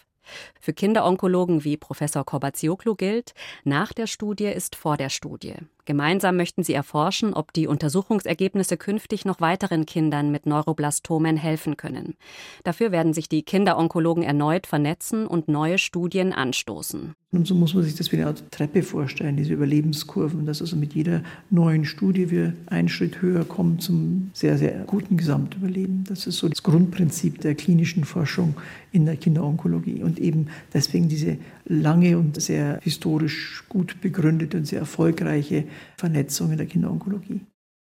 Für 0.60 0.72
Kinderonkologen 0.72 1.64
wie 1.64 1.76
Professor 1.76 2.24
Korbazioglu 2.24 2.94
gilt, 2.94 3.34
nach 3.64 3.92
der 3.92 4.06
Studie 4.06 4.46
ist 4.46 4.76
vor 4.76 4.96
der 4.96 5.08
Studie. 5.08 5.56
Gemeinsam 5.84 6.36
möchten 6.36 6.62
sie 6.62 6.74
erforschen, 6.74 7.34
ob 7.34 7.52
die 7.52 7.66
Untersuchungsergebnisse 7.66 8.76
künftig 8.76 9.24
noch 9.24 9.40
weiteren 9.40 9.86
Kindern 9.86 10.30
mit 10.30 10.46
Neuroblastomen 10.46 11.36
helfen 11.36 11.76
können. 11.76 12.16
Dafür 12.64 12.92
werden 12.92 13.12
sich 13.12 13.28
die 13.28 13.42
Kinderonkologen 13.42 14.22
erneut 14.22 14.66
vernetzen 14.66 15.26
und 15.26 15.48
neue 15.48 15.78
Studien 15.78 16.32
anstoßen. 16.32 17.14
Und 17.32 17.46
so 17.46 17.54
muss 17.54 17.74
man 17.74 17.84
sich 17.84 17.94
das 17.94 18.10
wie 18.10 18.16
eine 18.16 18.26
Art 18.26 18.42
Treppe 18.50 18.82
vorstellen, 18.82 19.36
diese 19.36 19.52
Überlebenskurven, 19.52 20.46
dass 20.46 20.60
also 20.60 20.74
mit 20.74 20.94
jeder 20.94 21.22
neuen 21.48 21.84
Studie 21.84 22.28
wir 22.28 22.54
einen 22.66 22.88
Schritt 22.88 23.22
höher 23.22 23.44
kommen 23.44 23.78
zum 23.78 24.32
sehr, 24.34 24.58
sehr 24.58 24.82
guten 24.84 25.16
Gesamtüberleben. 25.16 26.02
Das 26.08 26.26
ist 26.26 26.38
so 26.38 26.48
das 26.48 26.64
Grundprinzip 26.64 27.40
der 27.40 27.54
klinischen 27.54 28.02
Forschung 28.04 28.54
in 28.90 29.06
der 29.06 29.16
Kinderonkologie 29.16 30.02
und 30.02 30.18
eben 30.18 30.48
deswegen 30.74 31.08
diese 31.08 31.38
lange 31.66 32.18
und 32.18 32.42
sehr 32.42 32.80
historisch 32.82 33.62
gut 33.68 34.00
begründete 34.00 34.56
und 34.56 34.66
sehr 34.66 34.80
erfolgreiche 34.80 35.64
Vernetzung 35.96 36.50
in 36.52 36.58
der 36.58 36.66
Kinderonkologie. 36.66 37.40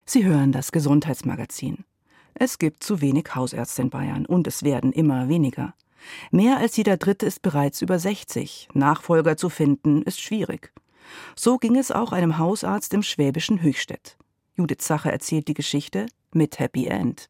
Sie 0.05 0.25
hören 0.25 0.51
das 0.51 0.71
Gesundheitsmagazin. 0.71 1.83
Es 2.33 2.59
gibt 2.59 2.83
zu 2.83 3.01
wenig 3.01 3.35
Hausärzte 3.35 3.81
in 3.81 3.89
Bayern 3.89 4.25
und 4.25 4.47
es 4.47 4.63
werden 4.63 4.91
immer 4.91 5.27
weniger. 5.27 5.73
Mehr 6.31 6.57
als 6.57 6.77
jeder 6.77 6.97
Dritte 6.97 7.25
ist 7.25 7.41
bereits 7.41 7.81
über 7.81 7.99
60. 7.99 8.69
Nachfolger 8.73 9.37
zu 9.37 9.49
finden 9.49 10.03
ist 10.03 10.21
schwierig. 10.21 10.71
So 11.35 11.57
ging 11.57 11.75
es 11.75 11.91
auch 11.91 12.11
einem 12.11 12.37
Hausarzt 12.37 12.93
im 12.93 13.03
schwäbischen 13.03 13.61
Höchstädt. 13.61 14.17
Judith 14.55 14.81
Sacher 14.81 15.11
erzählt 15.11 15.47
die 15.47 15.53
Geschichte 15.53 16.05
mit 16.33 16.59
Happy 16.59 16.85
End. 16.85 17.29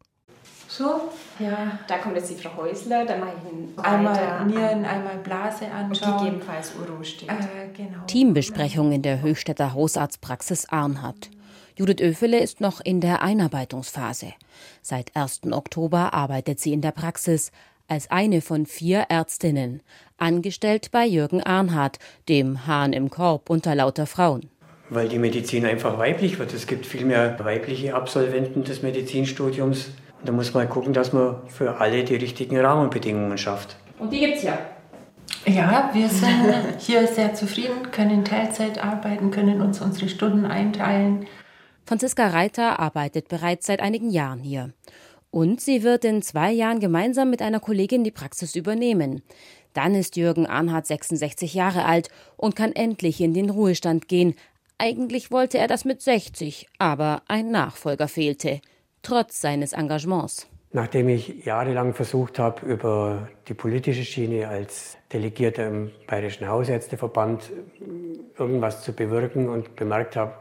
So, 0.67 1.09
ja. 1.39 1.79
Da 1.87 1.97
kommt 1.97 2.17
jetzt 2.17 2.29
die 2.29 2.35
Frau 2.35 2.57
Häusler, 2.57 3.05
dann 3.05 3.21
mache 3.21 3.31
ich 3.35 3.85
einmal 3.85 4.45
Nieren, 4.45 4.85
einmal 4.85 5.17
Blase 5.23 5.65
anschauen. 5.71 6.13
Und 6.13 6.19
gegebenenfalls 6.19 6.73
Urostich. 6.75 7.29
Äh, 7.29 7.69
genau. 7.75 8.05
Teambesprechung 8.07 8.91
in 8.91 9.01
der 9.01 9.21
Höchstädter 9.21 9.73
Hausarztpraxis 9.73 10.67
Arnhardt. 10.69 11.29
Judith 11.77 12.01
Öfele 12.01 12.39
ist 12.39 12.59
noch 12.59 12.81
in 12.81 13.01
der 13.01 13.21
Einarbeitungsphase. 13.21 14.33
Seit 14.81 15.15
1. 15.15 15.41
Oktober 15.51 16.13
arbeitet 16.13 16.59
sie 16.59 16.73
in 16.73 16.81
der 16.81 16.91
Praxis 16.91 17.51
als 17.87 18.11
eine 18.11 18.41
von 18.41 18.65
vier 18.65 19.05
Ärztinnen, 19.09 19.81
angestellt 20.17 20.89
bei 20.91 21.05
Jürgen 21.05 21.41
Arnhardt, 21.41 21.99
dem 22.27 22.67
Hahn 22.67 22.93
im 22.93 23.09
Korb 23.09 23.49
unter 23.49 23.75
lauter 23.75 24.07
Frauen. 24.07 24.49
Weil 24.89 25.07
die 25.07 25.19
Medizin 25.19 25.65
einfach 25.65 25.97
weiblich 25.97 26.39
wird. 26.39 26.53
Es 26.53 26.65
gibt 26.65 26.85
viel 26.85 27.05
mehr 27.05 27.37
weibliche 27.39 27.93
Absolventen 27.93 28.63
des 28.63 28.81
Medizinstudiums 28.81 29.91
da 30.23 30.31
muss 30.31 30.53
man 30.53 30.67
gucken, 30.69 30.93
dass 30.93 31.13
man 31.13 31.37
für 31.47 31.79
alle 31.79 32.03
die 32.03 32.15
richtigen 32.15 32.57
Rahmenbedingungen 32.57 33.37
schafft. 33.37 33.77
Und 33.99 34.11
die 34.11 34.19
gibt 34.19 34.37
es 34.37 34.43
ja. 34.43 34.57
Ja, 35.45 35.89
wir 35.93 36.09
sind 36.09 36.53
hier 36.79 37.07
sehr 37.07 37.33
zufrieden, 37.33 37.91
können 37.91 38.25
Teilzeit 38.25 38.83
arbeiten, 38.83 39.31
können 39.31 39.61
uns 39.61 39.81
unsere 39.81 40.09
Stunden 40.09 40.45
einteilen. 40.45 41.25
Franziska 41.85 42.27
Reiter 42.27 42.79
arbeitet 42.79 43.29
bereits 43.29 43.67
seit 43.67 43.79
einigen 43.79 44.09
Jahren 44.09 44.39
hier. 44.39 44.73
Und 45.31 45.61
sie 45.61 45.83
wird 45.83 46.03
in 46.03 46.21
zwei 46.21 46.51
Jahren 46.51 46.79
gemeinsam 46.79 47.29
mit 47.29 47.41
einer 47.41 47.59
Kollegin 47.59 48.03
die 48.03 48.11
Praxis 48.11 48.55
übernehmen. 48.55 49.21
Dann 49.73 49.93
ist 49.93 50.17
Jürgen 50.17 50.47
Arnhardt 50.47 50.87
66 50.87 51.53
Jahre 51.53 51.85
alt 51.85 52.09
und 52.35 52.55
kann 52.55 52.71
endlich 52.73 53.21
in 53.21 53.33
den 53.33 53.49
Ruhestand 53.49 54.07
gehen. 54.07 54.35
Eigentlich 54.77 55.31
wollte 55.31 55.57
er 55.57 55.67
das 55.67 55.85
mit 55.85 56.01
60, 56.01 56.67
aber 56.79 57.21
ein 57.27 57.51
Nachfolger 57.51 58.07
fehlte 58.07 58.61
trotz 59.07 59.39
seines 59.41 59.73
Engagements. 59.73 60.47
Nachdem 60.73 61.07
ich 61.07 61.45
jahrelang 61.45 61.93
versucht 61.93 62.39
habe, 62.39 62.65
über 62.65 63.29
die 63.47 63.53
politische 63.53 64.03
Schiene 64.03 64.49
als 64.49 64.97
Delegierter 65.13 65.65
im 65.67 65.91
Bayerischen 66.07 66.47
Hausärzteverband 66.47 67.49
irgendwas 68.37 68.83
zu 68.83 68.91
bewirken 68.91 69.47
und 69.47 69.77
bemerkt 69.77 70.17
habe, 70.17 70.33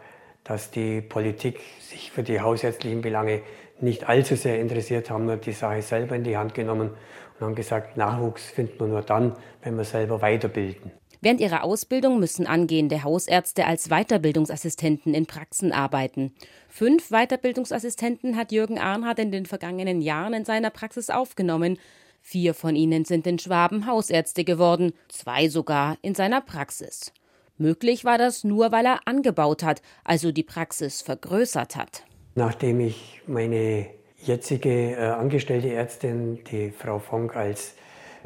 dass 0.42 0.70
die 0.72 1.00
Politik 1.00 1.60
sich 1.80 2.10
für 2.10 2.24
die 2.24 2.40
hausärztlichen 2.40 3.02
Belange 3.02 3.42
nicht 3.80 4.08
allzu 4.08 4.34
sehr 4.34 4.60
interessiert, 4.60 5.10
haben 5.10 5.28
wir 5.28 5.36
die 5.36 5.52
Sache 5.52 5.82
selber 5.82 6.16
in 6.16 6.24
die 6.24 6.36
Hand 6.36 6.54
genommen 6.54 6.90
und 7.38 7.46
haben 7.46 7.54
gesagt, 7.54 7.96
Nachwuchs 7.96 8.46
findet 8.46 8.80
man 8.80 8.90
nur 8.90 9.02
dann, 9.02 9.34
wenn 9.62 9.76
wir 9.76 9.84
selber 9.84 10.20
weiterbilden. 10.22 10.90
Während 11.20 11.40
ihrer 11.40 11.64
Ausbildung 11.64 12.20
müssen 12.20 12.46
angehende 12.46 13.02
Hausärzte 13.02 13.66
als 13.66 13.88
Weiterbildungsassistenten 13.88 15.14
in 15.14 15.26
Praxen 15.26 15.72
arbeiten. 15.72 16.34
Fünf 16.68 17.10
Weiterbildungsassistenten 17.10 18.36
hat 18.36 18.52
Jürgen 18.52 18.78
Arnhardt 18.78 19.18
in 19.18 19.32
den 19.32 19.46
vergangenen 19.46 20.02
Jahren 20.02 20.34
in 20.34 20.44
seiner 20.44 20.70
Praxis 20.70 21.10
aufgenommen. 21.10 21.78
Vier 22.20 22.54
von 22.54 22.74
ihnen 22.76 23.04
sind 23.04 23.26
in 23.26 23.38
Schwaben 23.38 23.86
Hausärzte 23.86 24.44
geworden, 24.44 24.92
zwei 25.08 25.48
sogar 25.48 25.96
in 26.02 26.14
seiner 26.14 26.40
Praxis. 26.40 27.12
Möglich 27.58 28.04
war 28.04 28.18
das 28.18 28.44
nur, 28.44 28.72
weil 28.72 28.84
er 28.84 29.00
angebaut 29.06 29.62
hat, 29.62 29.80
also 30.04 30.32
die 30.32 30.42
Praxis 30.42 31.00
vergrößert 31.00 31.76
hat. 31.76 32.04
Nachdem 32.34 32.80
ich 32.80 33.22
meine 33.26 33.86
jetzige 34.22 34.92
äh, 34.92 34.96
angestellte 34.96 35.72
Ärztin, 35.72 36.40
die 36.50 36.70
Frau 36.70 36.98
Fonk, 36.98 37.34
als 37.34 37.74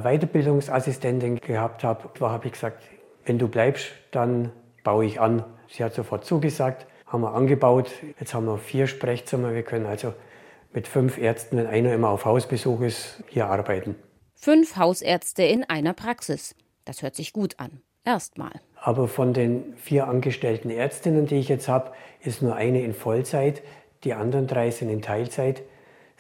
Weiterbildungsassistentin 0.01 1.41
gehabt 1.41 1.85
habe, 1.85 2.09
habe 2.21 2.47
ich 2.47 2.53
gesagt, 2.53 2.83
wenn 3.25 3.39
du 3.39 3.49
bleibst, 3.49 3.89
dann 4.11 4.53
baue 4.85 5.05
ich 5.05 5.21
an. 5.21 5.45
Sie 5.69 5.85
hat 5.85 5.95
sofort 5.95 6.25
zugesagt, 6.25 6.87
haben 7.07 7.23
wir 7.23 7.35
angebaut. 7.35 7.91
Jetzt 8.19 8.35
haben 8.35 8.47
wir 8.47 8.59
vier 8.59 8.87
Sprechzimmer. 8.87 9.55
Wir 9.55 9.63
können 9.63 9.87
also 9.87 10.15
mit 10.73 10.89
fünf 10.89 11.19
Ärzten, 11.19 11.57
wenn 11.57 11.67
einer 11.67 11.93
immer 11.93 12.09
auf 12.09 12.25
Hausbesuch 12.25 12.81
ist, 12.81 13.23
hier 13.29 13.47
arbeiten. 13.47 13.97
Fünf 14.35 14.77
Hausärzte 14.77 15.43
in 15.43 15.65
einer 15.65 15.93
Praxis. 15.93 16.55
Das 16.85 17.03
hört 17.03 17.15
sich 17.15 17.33
gut 17.33 17.59
an. 17.59 17.83
Erstmal. 18.05 18.53
Aber 18.77 19.09
von 19.09 19.35
den 19.35 19.75
vier 19.77 20.09
angestellten 20.09 20.71
Ärztinnen, 20.71 21.27
die 21.27 21.37
ich 21.37 21.49
jetzt 21.49 21.69
habe, 21.69 21.93
ist 22.21 22.41
nur 22.41 22.55
eine 22.55 22.83
in 22.83 22.95
Vollzeit. 22.95 23.63
Die 24.05 24.15
anderen 24.15 24.47
drei 24.47 24.71
sind 24.71 24.89
in 24.89 25.03
Teilzeit 25.03 25.63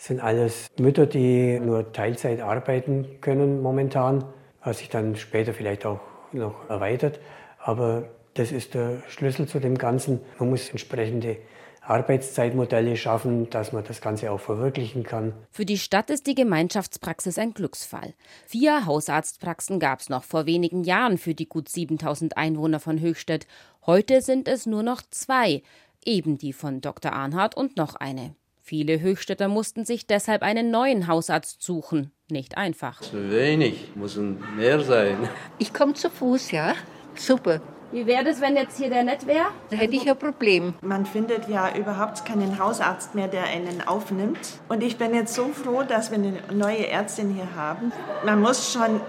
sind 0.00 0.20
alles 0.20 0.70
Mütter, 0.78 1.06
die 1.06 1.60
nur 1.60 1.92
Teilzeit 1.92 2.40
arbeiten 2.40 3.20
können 3.20 3.60
momentan, 3.60 4.24
was 4.64 4.78
sich 4.78 4.88
dann 4.88 5.14
später 5.16 5.52
vielleicht 5.52 5.84
auch 5.84 6.00
noch 6.32 6.68
erweitert. 6.70 7.20
Aber 7.58 8.08
das 8.34 8.50
ist 8.50 8.72
der 8.74 9.02
Schlüssel 9.08 9.46
zu 9.46 9.60
dem 9.60 9.76
Ganzen. 9.76 10.20
Man 10.38 10.48
muss 10.50 10.70
entsprechende 10.70 11.36
Arbeitszeitmodelle 11.82 12.96
schaffen, 12.96 13.50
dass 13.50 13.72
man 13.72 13.84
das 13.84 14.00
Ganze 14.00 14.30
auch 14.30 14.40
verwirklichen 14.40 15.02
kann. 15.02 15.34
Für 15.50 15.66
die 15.66 15.78
Stadt 15.78 16.08
ist 16.08 16.26
die 16.26 16.34
Gemeinschaftspraxis 16.34 17.36
ein 17.36 17.52
Glücksfall. 17.52 18.14
Vier 18.46 18.86
Hausarztpraxen 18.86 19.80
gab 19.80 20.00
es 20.00 20.08
noch 20.08 20.24
vor 20.24 20.46
wenigen 20.46 20.84
Jahren 20.84 21.18
für 21.18 21.34
die 21.34 21.48
gut 21.48 21.68
7000 21.68 22.38
Einwohner 22.38 22.80
von 22.80 23.00
Höchstädt. 23.00 23.46
Heute 23.84 24.22
sind 24.22 24.48
es 24.48 24.64
nur 24.64 24.82
noch 24.82 25.02
zwei, 25.10 25.62
eben 26.04 26.38
die 26.38 26.52
von 26.52 26.80
Dr. 26.80 27.12
Arnhardt 27.12 27.56
und 27.56 27.76
noch 27.76 27.96
eine. 27.96 28.34
Viele 28.70 29.00
Höchstädter 29.00 29.48
mussten 29.48 29.84
sich 29.84 30.06
deshalb 30.06 30.42
einen 30.42 30.70
neuen 30.70 31.08
Hausarzt 31.08 31.60
suchen. 31.60 32.12
Nicht 32.30 32.56
einfach. 32.56 33.00
Zu 33.00 33.32
wenig, 33.32 33.90
muss 33.96 34.16
mehr 34.56 34.78
sein. 34.78 35.28
Ich 35.58 35.74
komme 35.74 35.94
zu 35.94 36.08
Fuß, 36.08 36.52
ja. 36.52 36.74
Super. 37.16 37.60
Wie 37.90 38.06
wäre 38.06 38.22
das, 38.22 38.40
wenn 38.40 38.54
jetzt 38.54 38.78
hier 38.78 38.88
der 38.88 39.02
nett 39.02 39.26
wäre? 39.26 39.46
Da 39.70 39.76
hätte 39.76 39.96
ich 39.96 40.08
ein 40.08 40.16
Problem. 40.16 40.74
Man 40.82 41.04
findet 41.04 41.48
ja 41.48 41.76
überhaupt 41.76 42.24
keinen 42.24 42.60
Hausarzt 42.60 43.16
mehr, 43.16 43.26
der 43.26 43.42
einen 43.42 43.84
aufnimmt. 43.88 44.38
Und 44.68 44.84
ich 44.84 44.96
bin 44.96 45.16
jetzt 45.16 45.34
so 45.34 45.48
froh, 45.48 45.82
dass 45.82 46.12
wir 46.12 46.18
eine 46.18 46.34
neue 46.52 46.86
Ärztin 46.86 47.34
hier 47.34 47.52
haben. 47.56 47.90
Man 48.24 48.40
muss 48.40 48.72
schon 48.72 49.00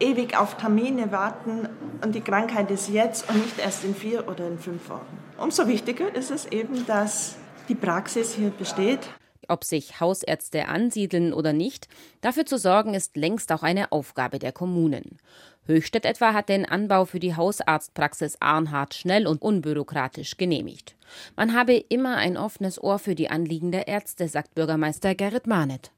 ewig 0.00 0.36
auf 0.36 0.56
Termine 0.56 1.12
warten 1.12 1.68
und 2.02 2.16
die 2.16 2.20
Krankheit 2.20 2.68
ist 2.72 2.88
jetzt 2.88 3.28
und 3.28 3.36
nicht 3.36 3.60
erst 3.60 3.84
in 3.84 3.94
vier 3.94 4.26
oder 4.26 4.48
in 4.48 4.58
fünf 4.58 4.88
Wochen. 4.88 5.18
Umso 5.38 5.68
wichtiger 5.68 6.12
ist 6.16 6.32
es 6.32 6.46
eben, 6.46 6.84
dass 6.86 7.36
die 7.68 7.74
Praxis 7.74 8.34
hier 8.34 8.50
besteht. 8.50 9.00
Ob 9.48 9.64
sich 9.64 10.00
Hausärzte 10.00 10.68
ansiedeln 10.68 11.32
oder 11.32 11.52
nicht, 11.52 11.88
dafür 12.20 12.46
zu 12.46 12.58
sorgen, 12.58 12.94
ist 12.94 13.16
längst 13.16 13.52
auch 13.52 13.62
eine 13.62 13.92
Aufgabe 13.92 14.38
der 14.38 14.52
Kommunen. 14.52 15.18
Höchstädt 15.66 16.04
etwa 16.04 16.34
hat 16.34 16.50
den 16.50 16.66
Anbau 16.66 17.06
für 17.06 17.20
die 17.20 17.36
Hausarztpraxis 17.36 18.36
Arnhardt 18.40 18.94
schnell 18.94 19.26
und 19.26 19.40
unbürokratisch 19.40 20.36
genehmigt. 20.36 20.94
Man 21.36 21.54
habe 21.54 21.74
immer 21.74 22.16
ein 22.16 22.36
offenes 22.36 22.82
Ohr 22.82 22.98
für 22.98 23.14
die 23.14 23.30
Anliegen 23.30 23.72
der 23.72 23.88
Ärzte, 23.88 24.28
sagt 24.28 24.54
Bürgermeister 24.54 25.14
Gerrit 25.14 25.46
Mahnet. 25.46 25.90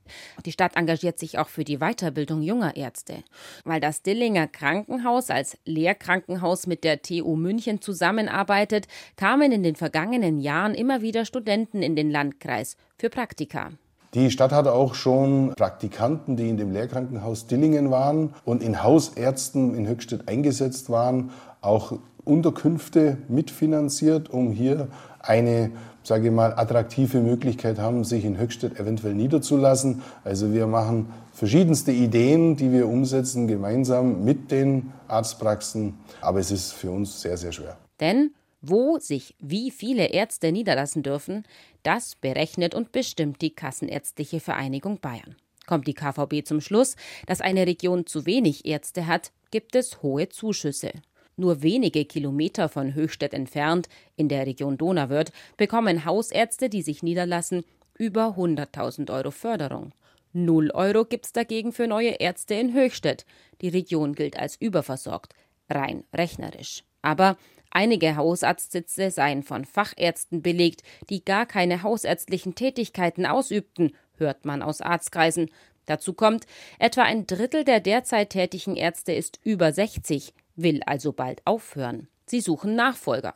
Die 0.45 0.53
Stadt 0.53 0.77
engagiert 0.77 1.19
sich 1.19 1.39
auch 1.39 1.49
für 1.49 1.65
die 1.65 1.79
Weiterbildung 1.79 2.43
junger 2.43 2.77
Ärzte. 2.77 3.25
Weil 3.65 3.81
das 3.81 4.03
Dillinger 4.03 4.47
Krankenhaus 4.47 5.31
als 5.31 5.59
Lehrkrankenhaus 5.65 6.67
mit 6.67 6.85
der 6.85 7.03
TU 7.03 7.35
München 7.35 7.81
zusammenarbeitet, 7.81 8.87
kamen 9.17 9.51
in 9.51 9.63
den 9.63 9.75
vergangenen 9.75 10.39
Jahren 10.39 10.75
immer 10.75 11.03
wieder 11.03 11.25
Studenten 11.25 11.83
in 11.83 11.97
den 11.97 12.11
Landkreis 12.11 12.77
für 12.99 13.11
Praktika. 13.11 13.73
Die 14.17 14.31
Stadt 14.31 14.51
hatte 14.51 14.73
auch 14.73 14.95
schon 14.95 15.53
Praktikanten, 15.55 16.37
die 16.37 16.49
in 16.49 16.57
dem 16.57 16.73
Lehrkrankenhaus 16.73 17.49
Dillingen 17.49 17.91
waren 17.91 18.33
und 18.47 18.63
in 18.63 18.83
Hausärzten 18.83 19.75
in 19.75 19.87
Höchstädt 19.87 20.27
eingesetzt 20.27 20.89
waren, 20.89 21.33
auch 21.61 21.99
Unterkünfte 22.25 23.19
mitfinanziert, 23.29 24.31
um 24.31 24.53
hier 24.53 24.89
eine, 25.21 25.71
sage 26.03 26.29
ich 26.29 26.33
mal, 26.33 26.55
attraktive 26.57 27.21
Möglichkeit 27.21 27.79
haben, 27.79 28.05
sich 28.05 28.25
in 28.25 28.39
Höchstädt 28.39 28.81
eventuell 28.81 29.13
niederzulassen. 29.13 30.01
Also 30.25 30.55
wir 30.55 30.67
machen 30.67 31.11
verschiedenste 31.35 31.93
Ideen, 31.93 32.57
die 32.57 32.73
wir 32.73 32.89
umsetzen, 32.89 33.47
gemeinsam 33.47 34.25
mit 34.25 34.51
den 34.51 34.95
Arztpraxen. 35.09 35.93
Aber 36.23 36.41
es 36.41 36.51
ist 36.51 36.73
für 36.73 36.91
uns 36.91 37.21
sehr, 37.21 37.37
sehr 37.37 37.53
schwer. 37.53 37.77
Denn 38.01 38.31
wo 38.61 38.99
sich 38.99 39.35
wie 39.39 39.71
viele 39.71 40.07
Ärzte 40.07 40.53
niederlassen 40.53 41.03
dürfen, 41.03 41.45
das 41.83 42.15
berechnet 42.17 42.75
und 42.75 42.93
bestimmt 42.93 43.43
die 43.43 43.55
Kassenärztliche 43.55 44.41
Vereinigung 44.41 45.01
Bayern. 45.01 45.37
Kommt 45.67 45.87
die 45.87 45.95
KVB 45.95 46.47
zum 46.47 46.61
Schluss, 46.61 46.97
dass 47.27 47.41
eine 47.41 47.67
Region 47.67 48.07
zu 48.07 48.25
wenig 48.27 48.67
Ärzte 48.67 49.07
hat, 49.07 49.33
gibt 49.51 49.75
es 49.75 50.03
hohe 50.03 50.29
Zuschüsse. 50.29 50.93
Nur 51.37 51.63
wenige 51.63 52.05
Kilometer 52.05 52.69
von 52.69 52.95
Höchstädt 52.95 53.35
entfernt, 53.35 53.89
in 54.17 54.29
der 54.29 54.47
Region 54.47 54.79
Donauwörth, 54.79 55.33
bekommen 55.57 56.05
Hausärzte, 56.05 56.71
die 56.71 56.83
sich 56.83 57.03
niederlassen, 57.03 57.65
über 57.99 58.37
100.000 58.37 59.13
Euro 59.13 59.31
Förderung. 59.31 59.93
Null 60.33 60.71
Euro 60.73 61.05
gibt 61.05 61.27
es 61.27 61.33
dagegen 61.33 61.73
für 61.73 61.87
neue 61.87 62.11
Ärzte 62.11 62.55
in 62.55 62.75
Höchstädt. 62.75 63.25
Die 63.61 63.69
Region 63.69 64.15
gilt 64.15 64.39
als 64.39 64.57
überversorgt, 64.57 65.35
rein 65.69 66.05
rechnerisch. 66.13 66.85
Aber 67.03 67.37
Einige 67.77 68.17
Hausarztsitze 68.17 69.11
seien 69.11 69.43
von 69.43 69.67
Fachärzten 69.67 70.41
belegt, 70.41 70.83
die 71.11 71.23
gar 71.23 71.45
keine 71.45 71.83
hausärztlichen 71.83 72.55
Tätigkeiten 72.55 73.27
ausübten, 73.27 73.95
hört 74.17 74.47
man 74.47 74.63
aus 74.63 74.81
Arztkreisen. 74.81 75.51
Dazu 75.85 76.15
kommt, 76.15 76.47
etwa 76.79 77.03
ein 77.03 77.27
Drittel 77.27 77.65
der 77.65 77.81
derzeit 77.81 78.31
tätigen 78.31 78.77
Ärzte 78.77 79.13
ist 79.13 79.41
über 79.45 79.75
60, 79.75 80.33
will 80.55 80.81
also 80.87 81.13
bald 81.13 81.43
aufhören. 81.45 82.09
Sie 82.25 82.41
suchen 82.41 82.77
Nachfolger. 82.77 83.35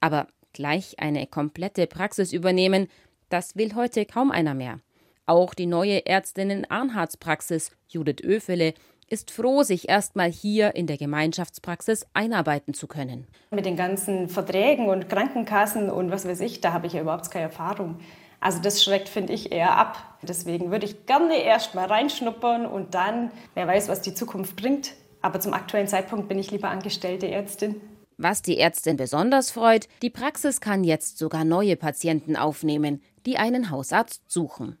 Aber 0.00 0.26
gleich 0.52 0.98
eine 0.98 1.28
komplette 1.28 1.86
Praxis 1.86 2.32
übernehmen, 2.32 2.88
das 3.28 3.54
will 3.54 3.76
heute 3.76 4.04
kaum 4.04 4.32
einer 4.32 4.54
mehr. 4.54 4.80
Auch 5.26 5.54
die 5.54 5.66
neue 5.66 6.06
Ärztin 6.06 6.50
in 6.50 6.64
Arnhards 6.68 7.18
Praxis, 7.18 7.70
Judith 7.86 8.24
Öfele, 8.24 8.74
ist 9.08 9.30
froh, 9.30 9.62
sich 9.62 9.88
erstmal 9.88 10.30
hier 10.30 10.74
in 10.74 10.86
der 10.86 10.96
Gemeinschaftspraxis 10.96 12.06
einarbeiten 12.12 12.74
zu 12.74 12.86
können. 12.86 13.26
Mit 13.50 13.66
den 13.66 13.76
ganzen 13.76 14.28
Verträgen 14.28 14.88
und 14.88 15.08
Krankenkassen 15.08 15.90
und 15.90 16.10
was 16.10 16.26
weiß 16.26 16.40
ich, 16.40 16.60
da 16.60 16.72
habe 16.72 16.86
ich 16.86 16.94
ja 16.94 17.02
überhaupt 17.02 17.30
keine 17.30 17.44
Erfahrung. 17.44 18.00
Also 18.40 18.60
das 18.60 18.82
schreckt, 18.82 19.08
finde 19.08 19.32
ich, 19.32 19.52
eher 19.52 19.76
ab. 19.76 20.18
Deswegen 20.22 20.70
würde 20.70 20.86
ich 20.86 21.06
gerne 21.06 21.42
erst 21.42 21.74
mal 21.74 21.86
reinschnuppern 21.86 22.66
und 22.66 22.94
dann, 22.94 23.30
wer 23.54 23.66
weiß, 23.66 23.88
was 23.88 24.02
die 24.02 24.14
Zukunft 24.14 24.56
bringt. 24.56 24.92
Aber 25.22 25.40
zum 25.40 25.54
aktuellen 25.54 25.88
Zeitpunkt 25.88 26.28
bin 26.28 26.38
ich 26.38 26.50
lieber 26.50 26.68
angestellte 26.68 27.30
Ärztin. 27.30 27.80
Was 28.18 28.42
die 28.42 28.58
Ärztin 28.58 28.96
besonders 28.96 29.50
freut, 29.50 29.88
die 30.00 30.10
Praxis 30.10 30.60
kann 30.60 30.84
jetzt 30.84 31.18
sogar 31.18 31.44
neue 31.44 31.76
Patienten 31.76 32.36
aufnehmen, 32.36 33.02
die 33.26 33.36
einen 33.36 33.70
Hausarzt 33.70 34.22
suchen. 34.30 34.78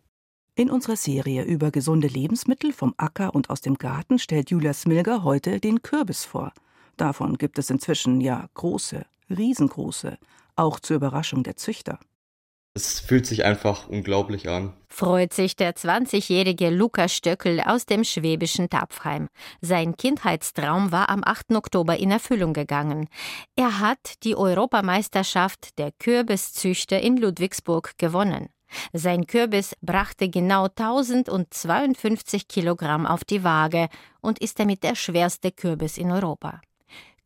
In 0.58 0.70
unserer 0.70 0.96
Serie 0.96 1.42
über 1.42 1.70
gesunde 1.70 2.08
Lebensmittel 2.08 2.72
vom 2.72 2.94
Acker 2.96 3.34
und 3.34 3.50
aus 3.50 3.60
dem 3.60 3.74
Garten 3.74 4.18
stellt 4.18 4.50
Julia 4.50 4.72
Smilger 4.72 5.22
heute 5.22 5.60
den 5.60 5.82
Kürbis 5.82 6.24
vor. 6.24 6.54
Davon 6.96 7.36
gibt 7.36 7.58
es 7.58 7.68
inzwischen 7.68 8.22
ja 8.22 8.48
große, 8.54 9.04
riesengroße, 9.28 10.16
auch 10.56 10.80
zur 10.80 10.96
Überraschung 10.96 11.42
der 11.42 11.56
Züchter. 11.56 12.00
Es 12.72 13.00
fühlt 13.00 13.26
sich 13.26 13.44
einfach 13.44 13.88
unglaublich 13.88 14.48
an. 14.48 14.72
Freut 14.88 15.34
sich 15.34 15.56
der 15.56 15.76
20-jährige 15.76 16.70
Lukas 16.70 17.12
Stöckel 17.12 17.60
aus 17.60 17.84
dem 17.84 18.02
schwäbischen 18.02 18.70
Tapfheim. 18.70 19.28
Sein 19.60 19.94
Kindheitstraum 19.98 20.90
war 20.90 21.10
am 21.10 21.22
8. 21.22 21.52
Oktober 21.54 21.98
in 21.98 22.10
Erfüllung 22.10 22.54
gegangen. 22.54 23.08
Er 23.56 23.80
hat 23.80 24.24
die 24.24 24.36
Europameisterschaft 24.36 25.76
der 25.76 25.92
Kürbiszüchter 25.92 26.98
in 26.98 27.18
Ludwigsburg 27.18 27.92
gewonnen. 27.98 28.48
Sein 28.92 29.26
Kürbis 29.26 29.76
brachte 29.80 30.28
genau 30.28 30.64
1052 30.64 32.48
Kilogramm 32.48 33.06
auf 33.06 33.24
die 33.24 33.44
Waage 33.44 33.88
und 34.20 34.38
ist 34.38 34.58
damit 34.58 34.82
der 34.82 34.94
schwerste 34.94 35.52
Kürbis 35.52 35.98
in 35.98 36.10
Europa. 36.10 36.60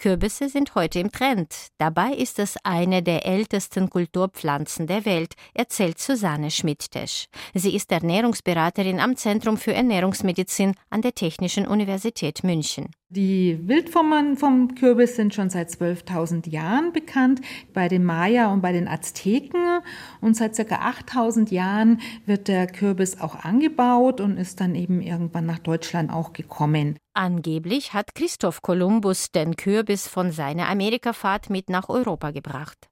Kürbisse 0.00 0.48
sind 0.48 0.74
heute 0.74 0.98
im 0.98 1.12
Trend. 1.12 1.68
Dabei 1.76 2.14
ist 2.14 2.38
es 2.38 2.56
eine 2.64 3.02
der 3.02 3.26
ältesten 3.26 3.90
Kulturpflanzen 3.90 4.86
der 4.86 5.04
Welt, 5.04 5.34
erzählt 5.52 5.98
Susanne 5.98 6.50
Schmidt-Tesch. 6.50 7.26
Sie 7.52 7.76
ist 7.76 7.92
Ernährungsberaterin 7.92 8.98
am 8.98 9.16
Zentrum 9.16 9.58
für 9.58 9.74
Ernährungsmedizin 9.74 10.74
an 10.88 11.02
der 11.02 11.14
Technischen 11.14 11.66
Universität 11.66 12.42
München. 12.42 12.88
Die 13.12 13.58
Wildformen 13.64 14.36
vom 14.36 14.74
Kürbis 14.74 15.16
sind 15.16 15.34
schon 15.34 15.50
seit 15.50 15.68
12.000 15.68 16.48
Jahren 16.48 16.92
bekannt, 16.92 17.40
bei 17.74 17.88
den 17.88 18.04
Maya 18.04 18.52
und 18.52 18.62
bei 18.62 18.72
den 18.72 18.88
Azteken. 18.88 19.80
Und 20.20 20.36
seit 20.36 20.56
ca. 20.56 20.62
8.000 20.62 21.52
Jahren 21.52 22.00
wird 22.24 22.48
der 22.48 22.68
Kürbis 22.68 23.20
auch 23.20 23.34
angebaut 23.34 24.20
und 24.20 24.38
ist 24.38 24.60
dann 24.60 24.76
eben 24.76 25.02
irgendwann 25.02 25.44
nach 25.44 25.58
Deutschland 25.58 26.10
auch 26.10 26.32
gekommen. 26.32 26.96
Angeblich 27.20 27.92
hat 27.92 28.14
Christoph 28.14 28.62
Kolumbus 28.62 29.30
den 29.30 29.54
Kürbis 29.54 30.08
von 30.08 30.32
seiner 30.32 30.70
Amerikafahrt 30.70 31.50
mit 31.50 31.68
nach 31.68 31.90
Europa 31.90 32.30
gebracht. 32.30 32.88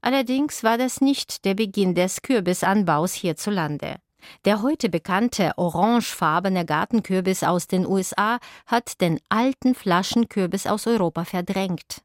Allerdings 0.00 0.64
war 0.64 0.78
das 0.78 1.00
nicht 1.00 1.44
der 1.44 1.54
Beginn 1.54 1.94
des 1.94 2.22
Kürbisanbaus 2.22 3.14
hierzulande. 3.14 4.00
Der 4.44 4.62
heute 4.62 4.88
bekannte 4.88 5.52
orangefarbene 5.56 6.66
Gartenkürbis 6.66 7.44
aus 7.44 7.68
den 7.68 7.86
USA 7.86 8.40
hat 8.66 9.00
den 9.00 9.20
alten 9.28 9.76
Flaschenkürbis 9.76 10.66
aus 10.66 10.88
Europa 10.88 11.24
verdrängt. 11.24 12.02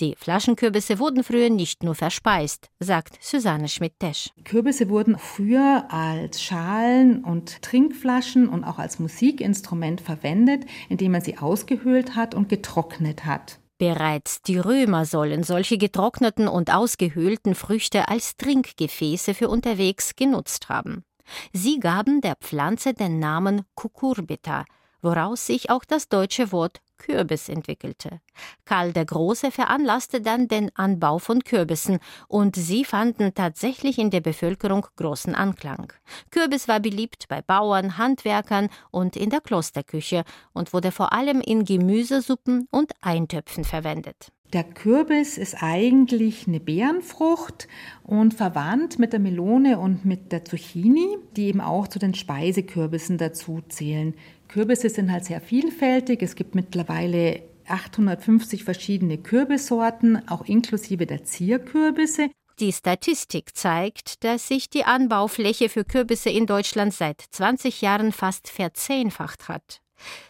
Die 0.00 0.14
Flaschenkürbisse 0.16 0.98
wurden 0.98 1.22
früher 1.22 1.50
nicht 1.50 1.82
nur 1.82 1.94
verspeist, 1.94 2.68
sagt 2.80 3.16
Susanne 3.20 3.68
Schmidt-Tesch. 3.68 4.30
Kürbisse 4.44 4.88
wurden 4.88 5.18
früher 5.18 5.86
als 5.90 6.42
Schalen 6.42 7.22
und 7.22 7.62
Trinkflaschen 7.62 8.48
und 8.48 8.64
auch 8.64 8.78
als 8.78 8.98
Musikinstrument 8.98 10.00
verwendet, 10.00 10.64
indem 10.88 11.12
man 11.12 11.20
sie 11.20 11.38
ausgehöhlt 11.38 12.16
hat 12.16 12.34
und 12.34 12.48
getrocknet 12.48 13.24
hat. 13.24 13.60
Bereits 13.78 14.42
die 14.42 14.58
Römer 14.58 15.04
sollen 15.04 15.42
solche 15.42 15.78
getrockneten 15.78 16.48
und 16.48 16.72
ausgehöhlten 16.72 17.54
Früchte 17.54 18.08
als 18.08 18.36
Trinkgefäße 18.36 19.34
für 19.34 19.48
unterwegs 19.48 20.16
genutzt 20.16 20.68
haben. 20.68 21.04
Sie 21.52 21.80
gaben 21.80 22.20
der 22.20 22.36
Pflanze 22.36 22.94
den 22.94 23.18
Namen 23.18 23.62
Cucurbita, 23.74 24.64
woraus 25.02 25.46
sich 25.46 25.70
auch 25.70 25.84
das 25.84 26.08
deutsche 26.08 26.52
Wort 26.52 26.80
Kürbis 26.98 27.48
entwickelte. 27.48 28.20
Karl 28.64 28.92
der 28.92 29.04
Große 29.04 29.50
veranlasste 29.50 30.20
dann 30.20 30.48
den 30.48 30.70
Anbau 30.74 31.18
von 31.18 31.42
Kürbissen 31.42 31.98
und 32.28 32.56
sie 32.56 32.84
fanden 32.84 33.34
tatsächlich 33.34 33.98
in 33.98 34.10
der 34.10 34.20
Bevölkerung 34.20 34.86
großen 34.96 35.34
Anklang. 35.34 35.92
Kürbis 36.30 36.68
war 36.68 36.80
beliebt 36.80 37.28
bei 37.28 37.42
Bauern, 37.42 37.98
Handwerkern 37.98 38.68
und 38.90 39.16
in 39.16 39.30
der 39.30 39.40
Klosterküche 39.40 40.24
und 40.52 40.72
wurde 40.72 40.92
vor 40.92 41.12
allem 41.12 41.40
in 41.40 41.64
Gemüsesuppen 41.64 42.68
und 42.70 42.92
Eintöpfen 43.00 43.64
verwendet. 43.64 44.32
Der 44.54 44.62
Kürbis 44.62 45.36
ist 45.36 45.64
eigentlich 45.64 46.46
eine 46.46 46.60
Beerenfrucht 46.60 47.66
und 48.04 48.34
verwandt 48.34 49.00
mit 49.00 49.12
der 49.12 49.18
Melone 49.18 49.80
und 49.80 50.04
mit 50.04 50.30
der 50.30 50.44
Zucchini, 50.44 51.16
die 51.34 51.46
eben 51.46 51.60
auch 51.60 51.88
zu 51.88 51.98
den 51.98 52.14
Speisekürbissen 52.14 53.18
dazu 53.18 53.62
zählen. 53.68 54.14
Kürbisse 54.54 54.88
sind 54.88 55.10
halt 55.10 55.24
sehr 55.24 55.40
vielfältig. 55.40 56.22
Es 56.22 56.36
gibt 56.36 56.54
mittlerweile 56.54 57.42
850 57.66 58.62
verschiedene 58.62 59.18
Kürbissorten, 59.18 60.28
auch 60.28 60.44
inklusive 60.44 61.06
der 61.06 61.24
Zierkürbisse. 61.24 62.30
Die 62.60 62.72
Statistik 62.72 63.56
zeigt, 63.56 64.22
dass 64.22 64.46
sich 64.46 64.70
die 64.70 64.84
Anbaufläche 64.84 65.68
für 65.68 65.84
Kürbisse 65.84 66.30
in 66.30 66.46
Deutschland 66.46 66.94
seit 66.94 67.20
20 67.20 67.80
Jahren 67.80 68.12
fast 68.12 68.48
verzehnfacht 68.48 69.48
hat. 69.48 69.80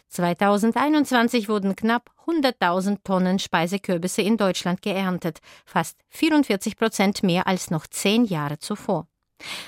2021 0.07 1.47
wurden 1.47 1.75
knapp 1.75 2.09
100.000 2.25 3.03
Tonnen 3.03 3.37
Speisekürbisse 3.37 4.23
in 4.23 4.37
Deutschland 4.37 4.81
geerntet, 4.81 5.37
fast 5.67 5.99
44 6.09 6.77
Prozent 6.77 7.21
mehr 7.21 7.45
als 7.45 7.69
noch 7.69 7.85
zehn 7.85 8.25
Jahre 8.25 8.57
zuvor. 8.57 9.07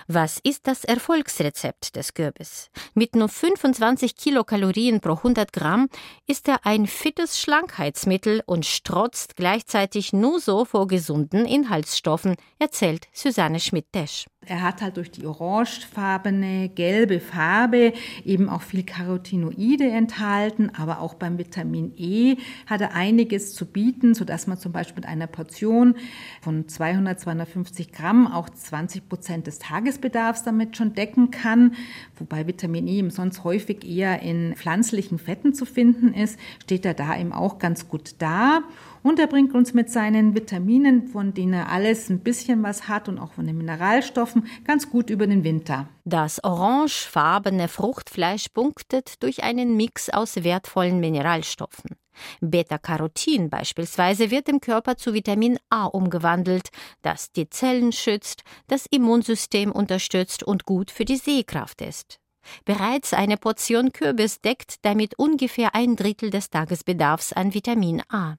Was 0.07 0.39
ist 0.43 0.67
das 0.67 0.83
Erfolgsrezept 0.83 1.95
des 1.95 2.13
Kürbis? 2.13 2.69
Mit 2.93 3.15
nur 3.15 3.29
25 3.29 4.15
Kilokalorien 4.15 4.99
pro 4.99 5.13
100 5.13 5.53
Gramm 5.53 5.87
ist 6.25 6.47
er 6.47 6.65
ein 6.65 6.87
fittes 6.87 7.39
Schlankheitsmittel 7.39 8.41
und 8.45 8.65
strotzt 8.65 9.35
gleichzeitig 9.35 10.13
nur 10.13 10.39
so 10.39 10.65
vor 10.65 10.87
gesunden 10.87 11.45
Inhaltsstoffen, 11.45 12.35
erzählt 12.59 13.07
Susanne 13.13 13.59
Schmidt-Desch. 13.59 14.25
Er 14.49 14.61
hat 14.61 14.81
halt 14.81 14.95
durch 14.95 15.11
die 15.11 15.25
orangefarbene, 15.25 16.69
gelbe 16.69 17.19
Farbe 17.19 17.91
eben 18.23 18.47
auch 18.47 18.61
viel 18.61 18.83
Carotinoide 18.83 19.89
enthalten, 19.89 20.71
aber 20.73 21.01
auch 21.01 21.15
beim 21.15 21.37
Vitamin 21.37 21.93
E 21.97 22.37
hat 22.65 22.79
er 22.79 22.93
einiges 22.93 23.53
zu 23.53 23.65
bieten, 23.65 24.13
sodass 24.15 24.47
man 24.47 24.57
zum 24.57 24.71
Beispiel 24.71 24.95
mit 24.95 25.05
einer 25.05 25.27
Portion 25.27 25.95
von 26.41 26.67
200, 26.67 27.19
250 27.19 27.91
Gramm 27.91 28.31
auch 28.31 28.49
20 28.49 29.09
Prozent 29.09 29.47
des 29.47 29.59
Tagesbedarfs 29.67 30.43
damit 30.43 30.77
schon 30.77 30.93
decken 30.93 31.31
kann. 31.31 31.75
Wobei 32.17 32.47
Vitamin 32.47 32.87
E 32.87 33.09
sonst 33.09 33.43
häufig 33.43 33.87
eher 33.87 34.21
in 34.21 34.55
pflanzlichen 34.55 35.19
Fetten 35.19 35.53
zu 35.53 35.65
finden 35.65 36.13
ist, 36.13 36.39
steht 36.63 36.85
er 36.85 36.93
da 36.93 37.17
eben 37.17 37.33
auch 37.33 37.59
ganz 37.59 37.89
gut 37.89 38.15
da. 38.19 38.61
Und 39.03 39.19
er 39.19 39.27
bringt 39.27 39.53
uns 39.53 39.73
mit 39.73 39.89
seinen 39.89 40.35
Vitaminen, 40.35 41.07
von 41.07 41.33
denen 41.33 41.53
er 41.53 41.69
alles 41.69 42.09
ein 42.09 42.19
bisschen 42.19 42.63
was 42.63 42.87
hat 42.87 43.07
und 43.07 43.19
auch 43.19 43.33
von 43.33 43.45
den 43.45 43.57
Mineralstoffen, 43.57 44.47
ganz 44.65 44.89
gut 44.89 45.09
über 45.09 45.27
den 45.27 45.43
Winter. 45.43 45.87
Das 46.05 46.43
orangefarbene 46.43 47.67
Fruchtfleisch 47.67 48.49
punktet 48.49 49.21
durch 49.23 49.43
einen 49.43 49.77
Mix 49.77 50.09
aus 50.09 50.43
wertvollen 50.43 50.99
Mineralstoffen. 50.99 51.97
Beta-Carotin 52.41 53.49
beispielsweise 53.49 54.31
wird 54.31 54.49
im 54.49 54.59
Körper 54.59 54.97
zu 54.97 55.13
Vitamin 55.13 55.57
A 55.69 55.85
umgewandelt, 55.85 56.69
das 57.01 57.31
die 57.31 57.49
Zellen 57.49 57.91
schützt, 57.91 58.43
das 58.67 58.85
Immunsystem 58.87 59.71
unterstützt 59.71 60.43
und 60.43 60.65
gut 60.65 60.91
für 60.91 61.05
die 61.05 61.17
Sehkraft 61.17 61.81
ist. 61.81 62.19
Bereits 62.65 63.13
eine 63.13 63.37
Portion 63.37 63.91
Kürbis 63.91 64.41
deckt 64.41 64.85
damit 64.85 65.19
ungefähr 65.19 65.75
ein 65.75 65.95
Drittel 65.95 66.29
des 66.29 66.49
Tagesbedarfs 66.49 67.33
an 67.33 67.53
Vitamin 67.53 68.01
A. 68.09 68.35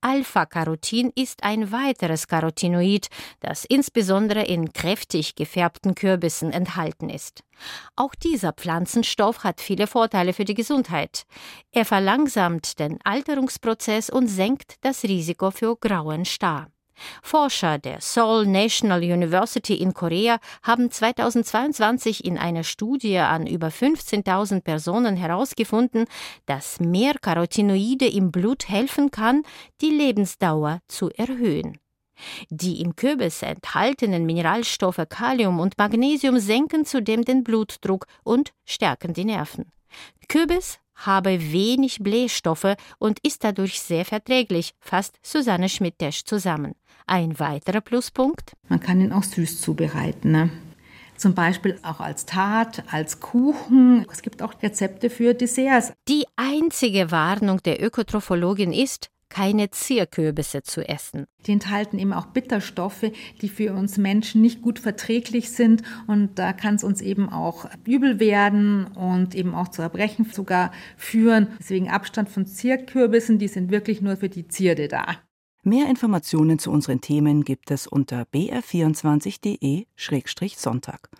Alpha-Carotin 0.00 1.10
ist 1.16 1.42
ein 1.42 1.72
weiteres 1.72 2.28
Carotinoid, 2.28 3.08
das 3.40 3.64
insbesondere 3.64 4.44
in 4.44 4.72
kräftig 4.72 5.34
gefärbten 5.34 5.94
Kürbissen 5.94 6.52
enthalten 6.52 7.10
ist. 7.10 7.42
Auch 7.96 8.14
dieser 8.14 8.52
Pflanzenstoff 8.52 9.42
hat 9.42 9.60
viele 9.60 9.88
Vorteile 9.88 10.32
für 10.32 10.44
die 10.44 10.54
Gesundheit. 10.54 11.24
Er 11.72 11.84
verlangsamt 11.84 12.78
den 12.78 12.98
Alterungsprozess 13.02 14.08
und 14.08 14.28
senkt 14.28 14.76
das 14.82 15.02
Risiko 15.02 15.50
für 15.50 15.76
grauen 15.76 16.24
Star. 16.24 16.68
Forscher 17.22 17.78
der 17.78 18.00
Seoul 18.00 18.46
National 18.46 19.02
University 19.02 19.74
in 19.74 19.94
Korea 19.94 20.38
haben 20.62 20.90
2022 20.90 22.24
in 22.24 22.38
einer 22.38 22.64
Studie 22.64 23.18
an 23.18 23.46
über 23.46 23.68
15.000 23.68 24.62
Personen 24.62 25.16
herausgefunden, 25.16 26.06
dass 26.46 26.80
mehr 26.80 27.14
Carotinoide 27.20 28.08
im 28.08 28.30
Blut 28.30 28.68
helfen 28.68 29.10
kann, 29.10 29.42
die 29.80 29.90
Lebensdauer 29.90 30.80
zu 30.88 31.10
erhöhen. 31.10 31.78
Die 32.50 32.80
im 32.80 32.96
Kürbis 32.96 33.42
enthaltenen 33.42 34.26
Mineralstoffe 34.26 35.04
Kalium 35.08 35.60
und 35.60 35.78
Magnesium 35.78 36.38
senken 36.38 36.84
zudem 36.84 37.24
den 37.24 37.44
Blutdruck 37.44 38.06
und 38.24 38.52
stärken 38.64 39.12
die 39.12 39.24
Nerven. 39.24 39.70
Kürbis 40.28 40.78
habe 40.98 41.52
wenig 41.52 41.98
Blähstoffe 42.00 42.76
und 42.98 43.18
ist 43.24 43.44
dadurch 43.44 43.80
sehr 43.80 44.04
verträglich, 44.04 44.74
fasst 44.80 45.18
Susanne 45.22 45.68
Schmidt-Tesch 45.68 46.24
zusammen. 46.24 46.74
Ein 47.06 47.38
weiterer 47.38 47.80
Pluspunkt? 47.80 48.52
Man 48.68 48.80
kann 48.80 49.00
ihn 49.00 49.12
auch 49.12 49.22
süß 49.22 49.60
zubereiten. 49.60 50.32
Ne? 50.32 50.50
Zum 51.16 51.34
Beispiel 51.34 51.78
auch 51.82 52.00
als 52.00 52.26
Tat, 52.26 52.84
als 52.90 53.18
Kuchen. 53.20 54.06
Es 54.10 54.22
gibt 54.22 54.40
auch 54.42 54.54
Rezepte 54.62 55.10
für 55.10 55.34
Desserts. 55.34 55.92
Die 56.08 56.24
einzige 56.36 57.10
Warnung 57.10 57.62
der 57.62 57.82
Ökotrophologin 57.82 58.72
ist, 58.72 59.10
keine 59.28 59.70
Zierkürbisse 59.70 60.62
zu 60.62 60.88
essen. 60.88 61.26
Die 61.46 61.52
enthalten 61.52 61.98
eben 61.98 62.12
auch 62.12 62.26
Bitterstoffe, 62.26 63.10
die 63.40 63.48
für 63.48 63.74
uns 63.74 63.96
Menschen 63.96 64.42
nicht 64.42 64.62
gut 64.62 64.78
verträglich 64.78 65.50
sind. 65.50 65.82
Und 66.06 66.38
da 66.38 66.52
kann 66.52 66.76
es 66.76 66.84
uns 66.84 67.00
eben 67.00 67.28
auch 67.28 67.68
übel 67.86 68.20
werden 68.20 68.86
und 68.86 69.34
eben 69.34 69.54
auch 69.54 69.68
zu 69.68 69.82
Erbrechen 69.82 70.26
sogar 70.30 70.72
führen. 70.96 71.48
Deswegen 71.58 71.88
Abstand 71.88 72.28
von 72.28 72.46
Zierkürbissen, 72.46 73.38
die 73.38 73.48
sind 73.48 73.70
wirklich 73.70 74.00
nur 74.00 74.16
für 74.16 74.28
die 74.28 74.46
Zierde 74.48 74.88
da. 74.88 75.16
Mehr 75.62 75.90
Informationen 75.90 76.58
zu 76.58 76.70
unseren 76.70 77.00
Themen 77.00 77.44
gibt 77.44 77.70
es 77.70 77.86
unter 77.86 78.22
br24.de-sonntag. 78.22 81.10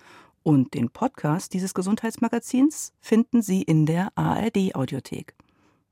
Und 0.42 0.73
den 0.73 0.88
Podcast 0.88 1.53
dieses 1.53 1.75
Gesundheitsmagazins 1.75 2.94
finden 3.01 3.42
Sie 3.42 3.62
in 3.62 3.85
der 3.85 4.09
ARD-Audiothek. 4.14 5.35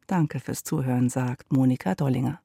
Danke 0.07 0.39
fürs 0.39 0.63
Zuhören, 0.63 1.09
sagt 1.09 1.53
Monika 1.53 1.95
Dollinger. 1.97 2.41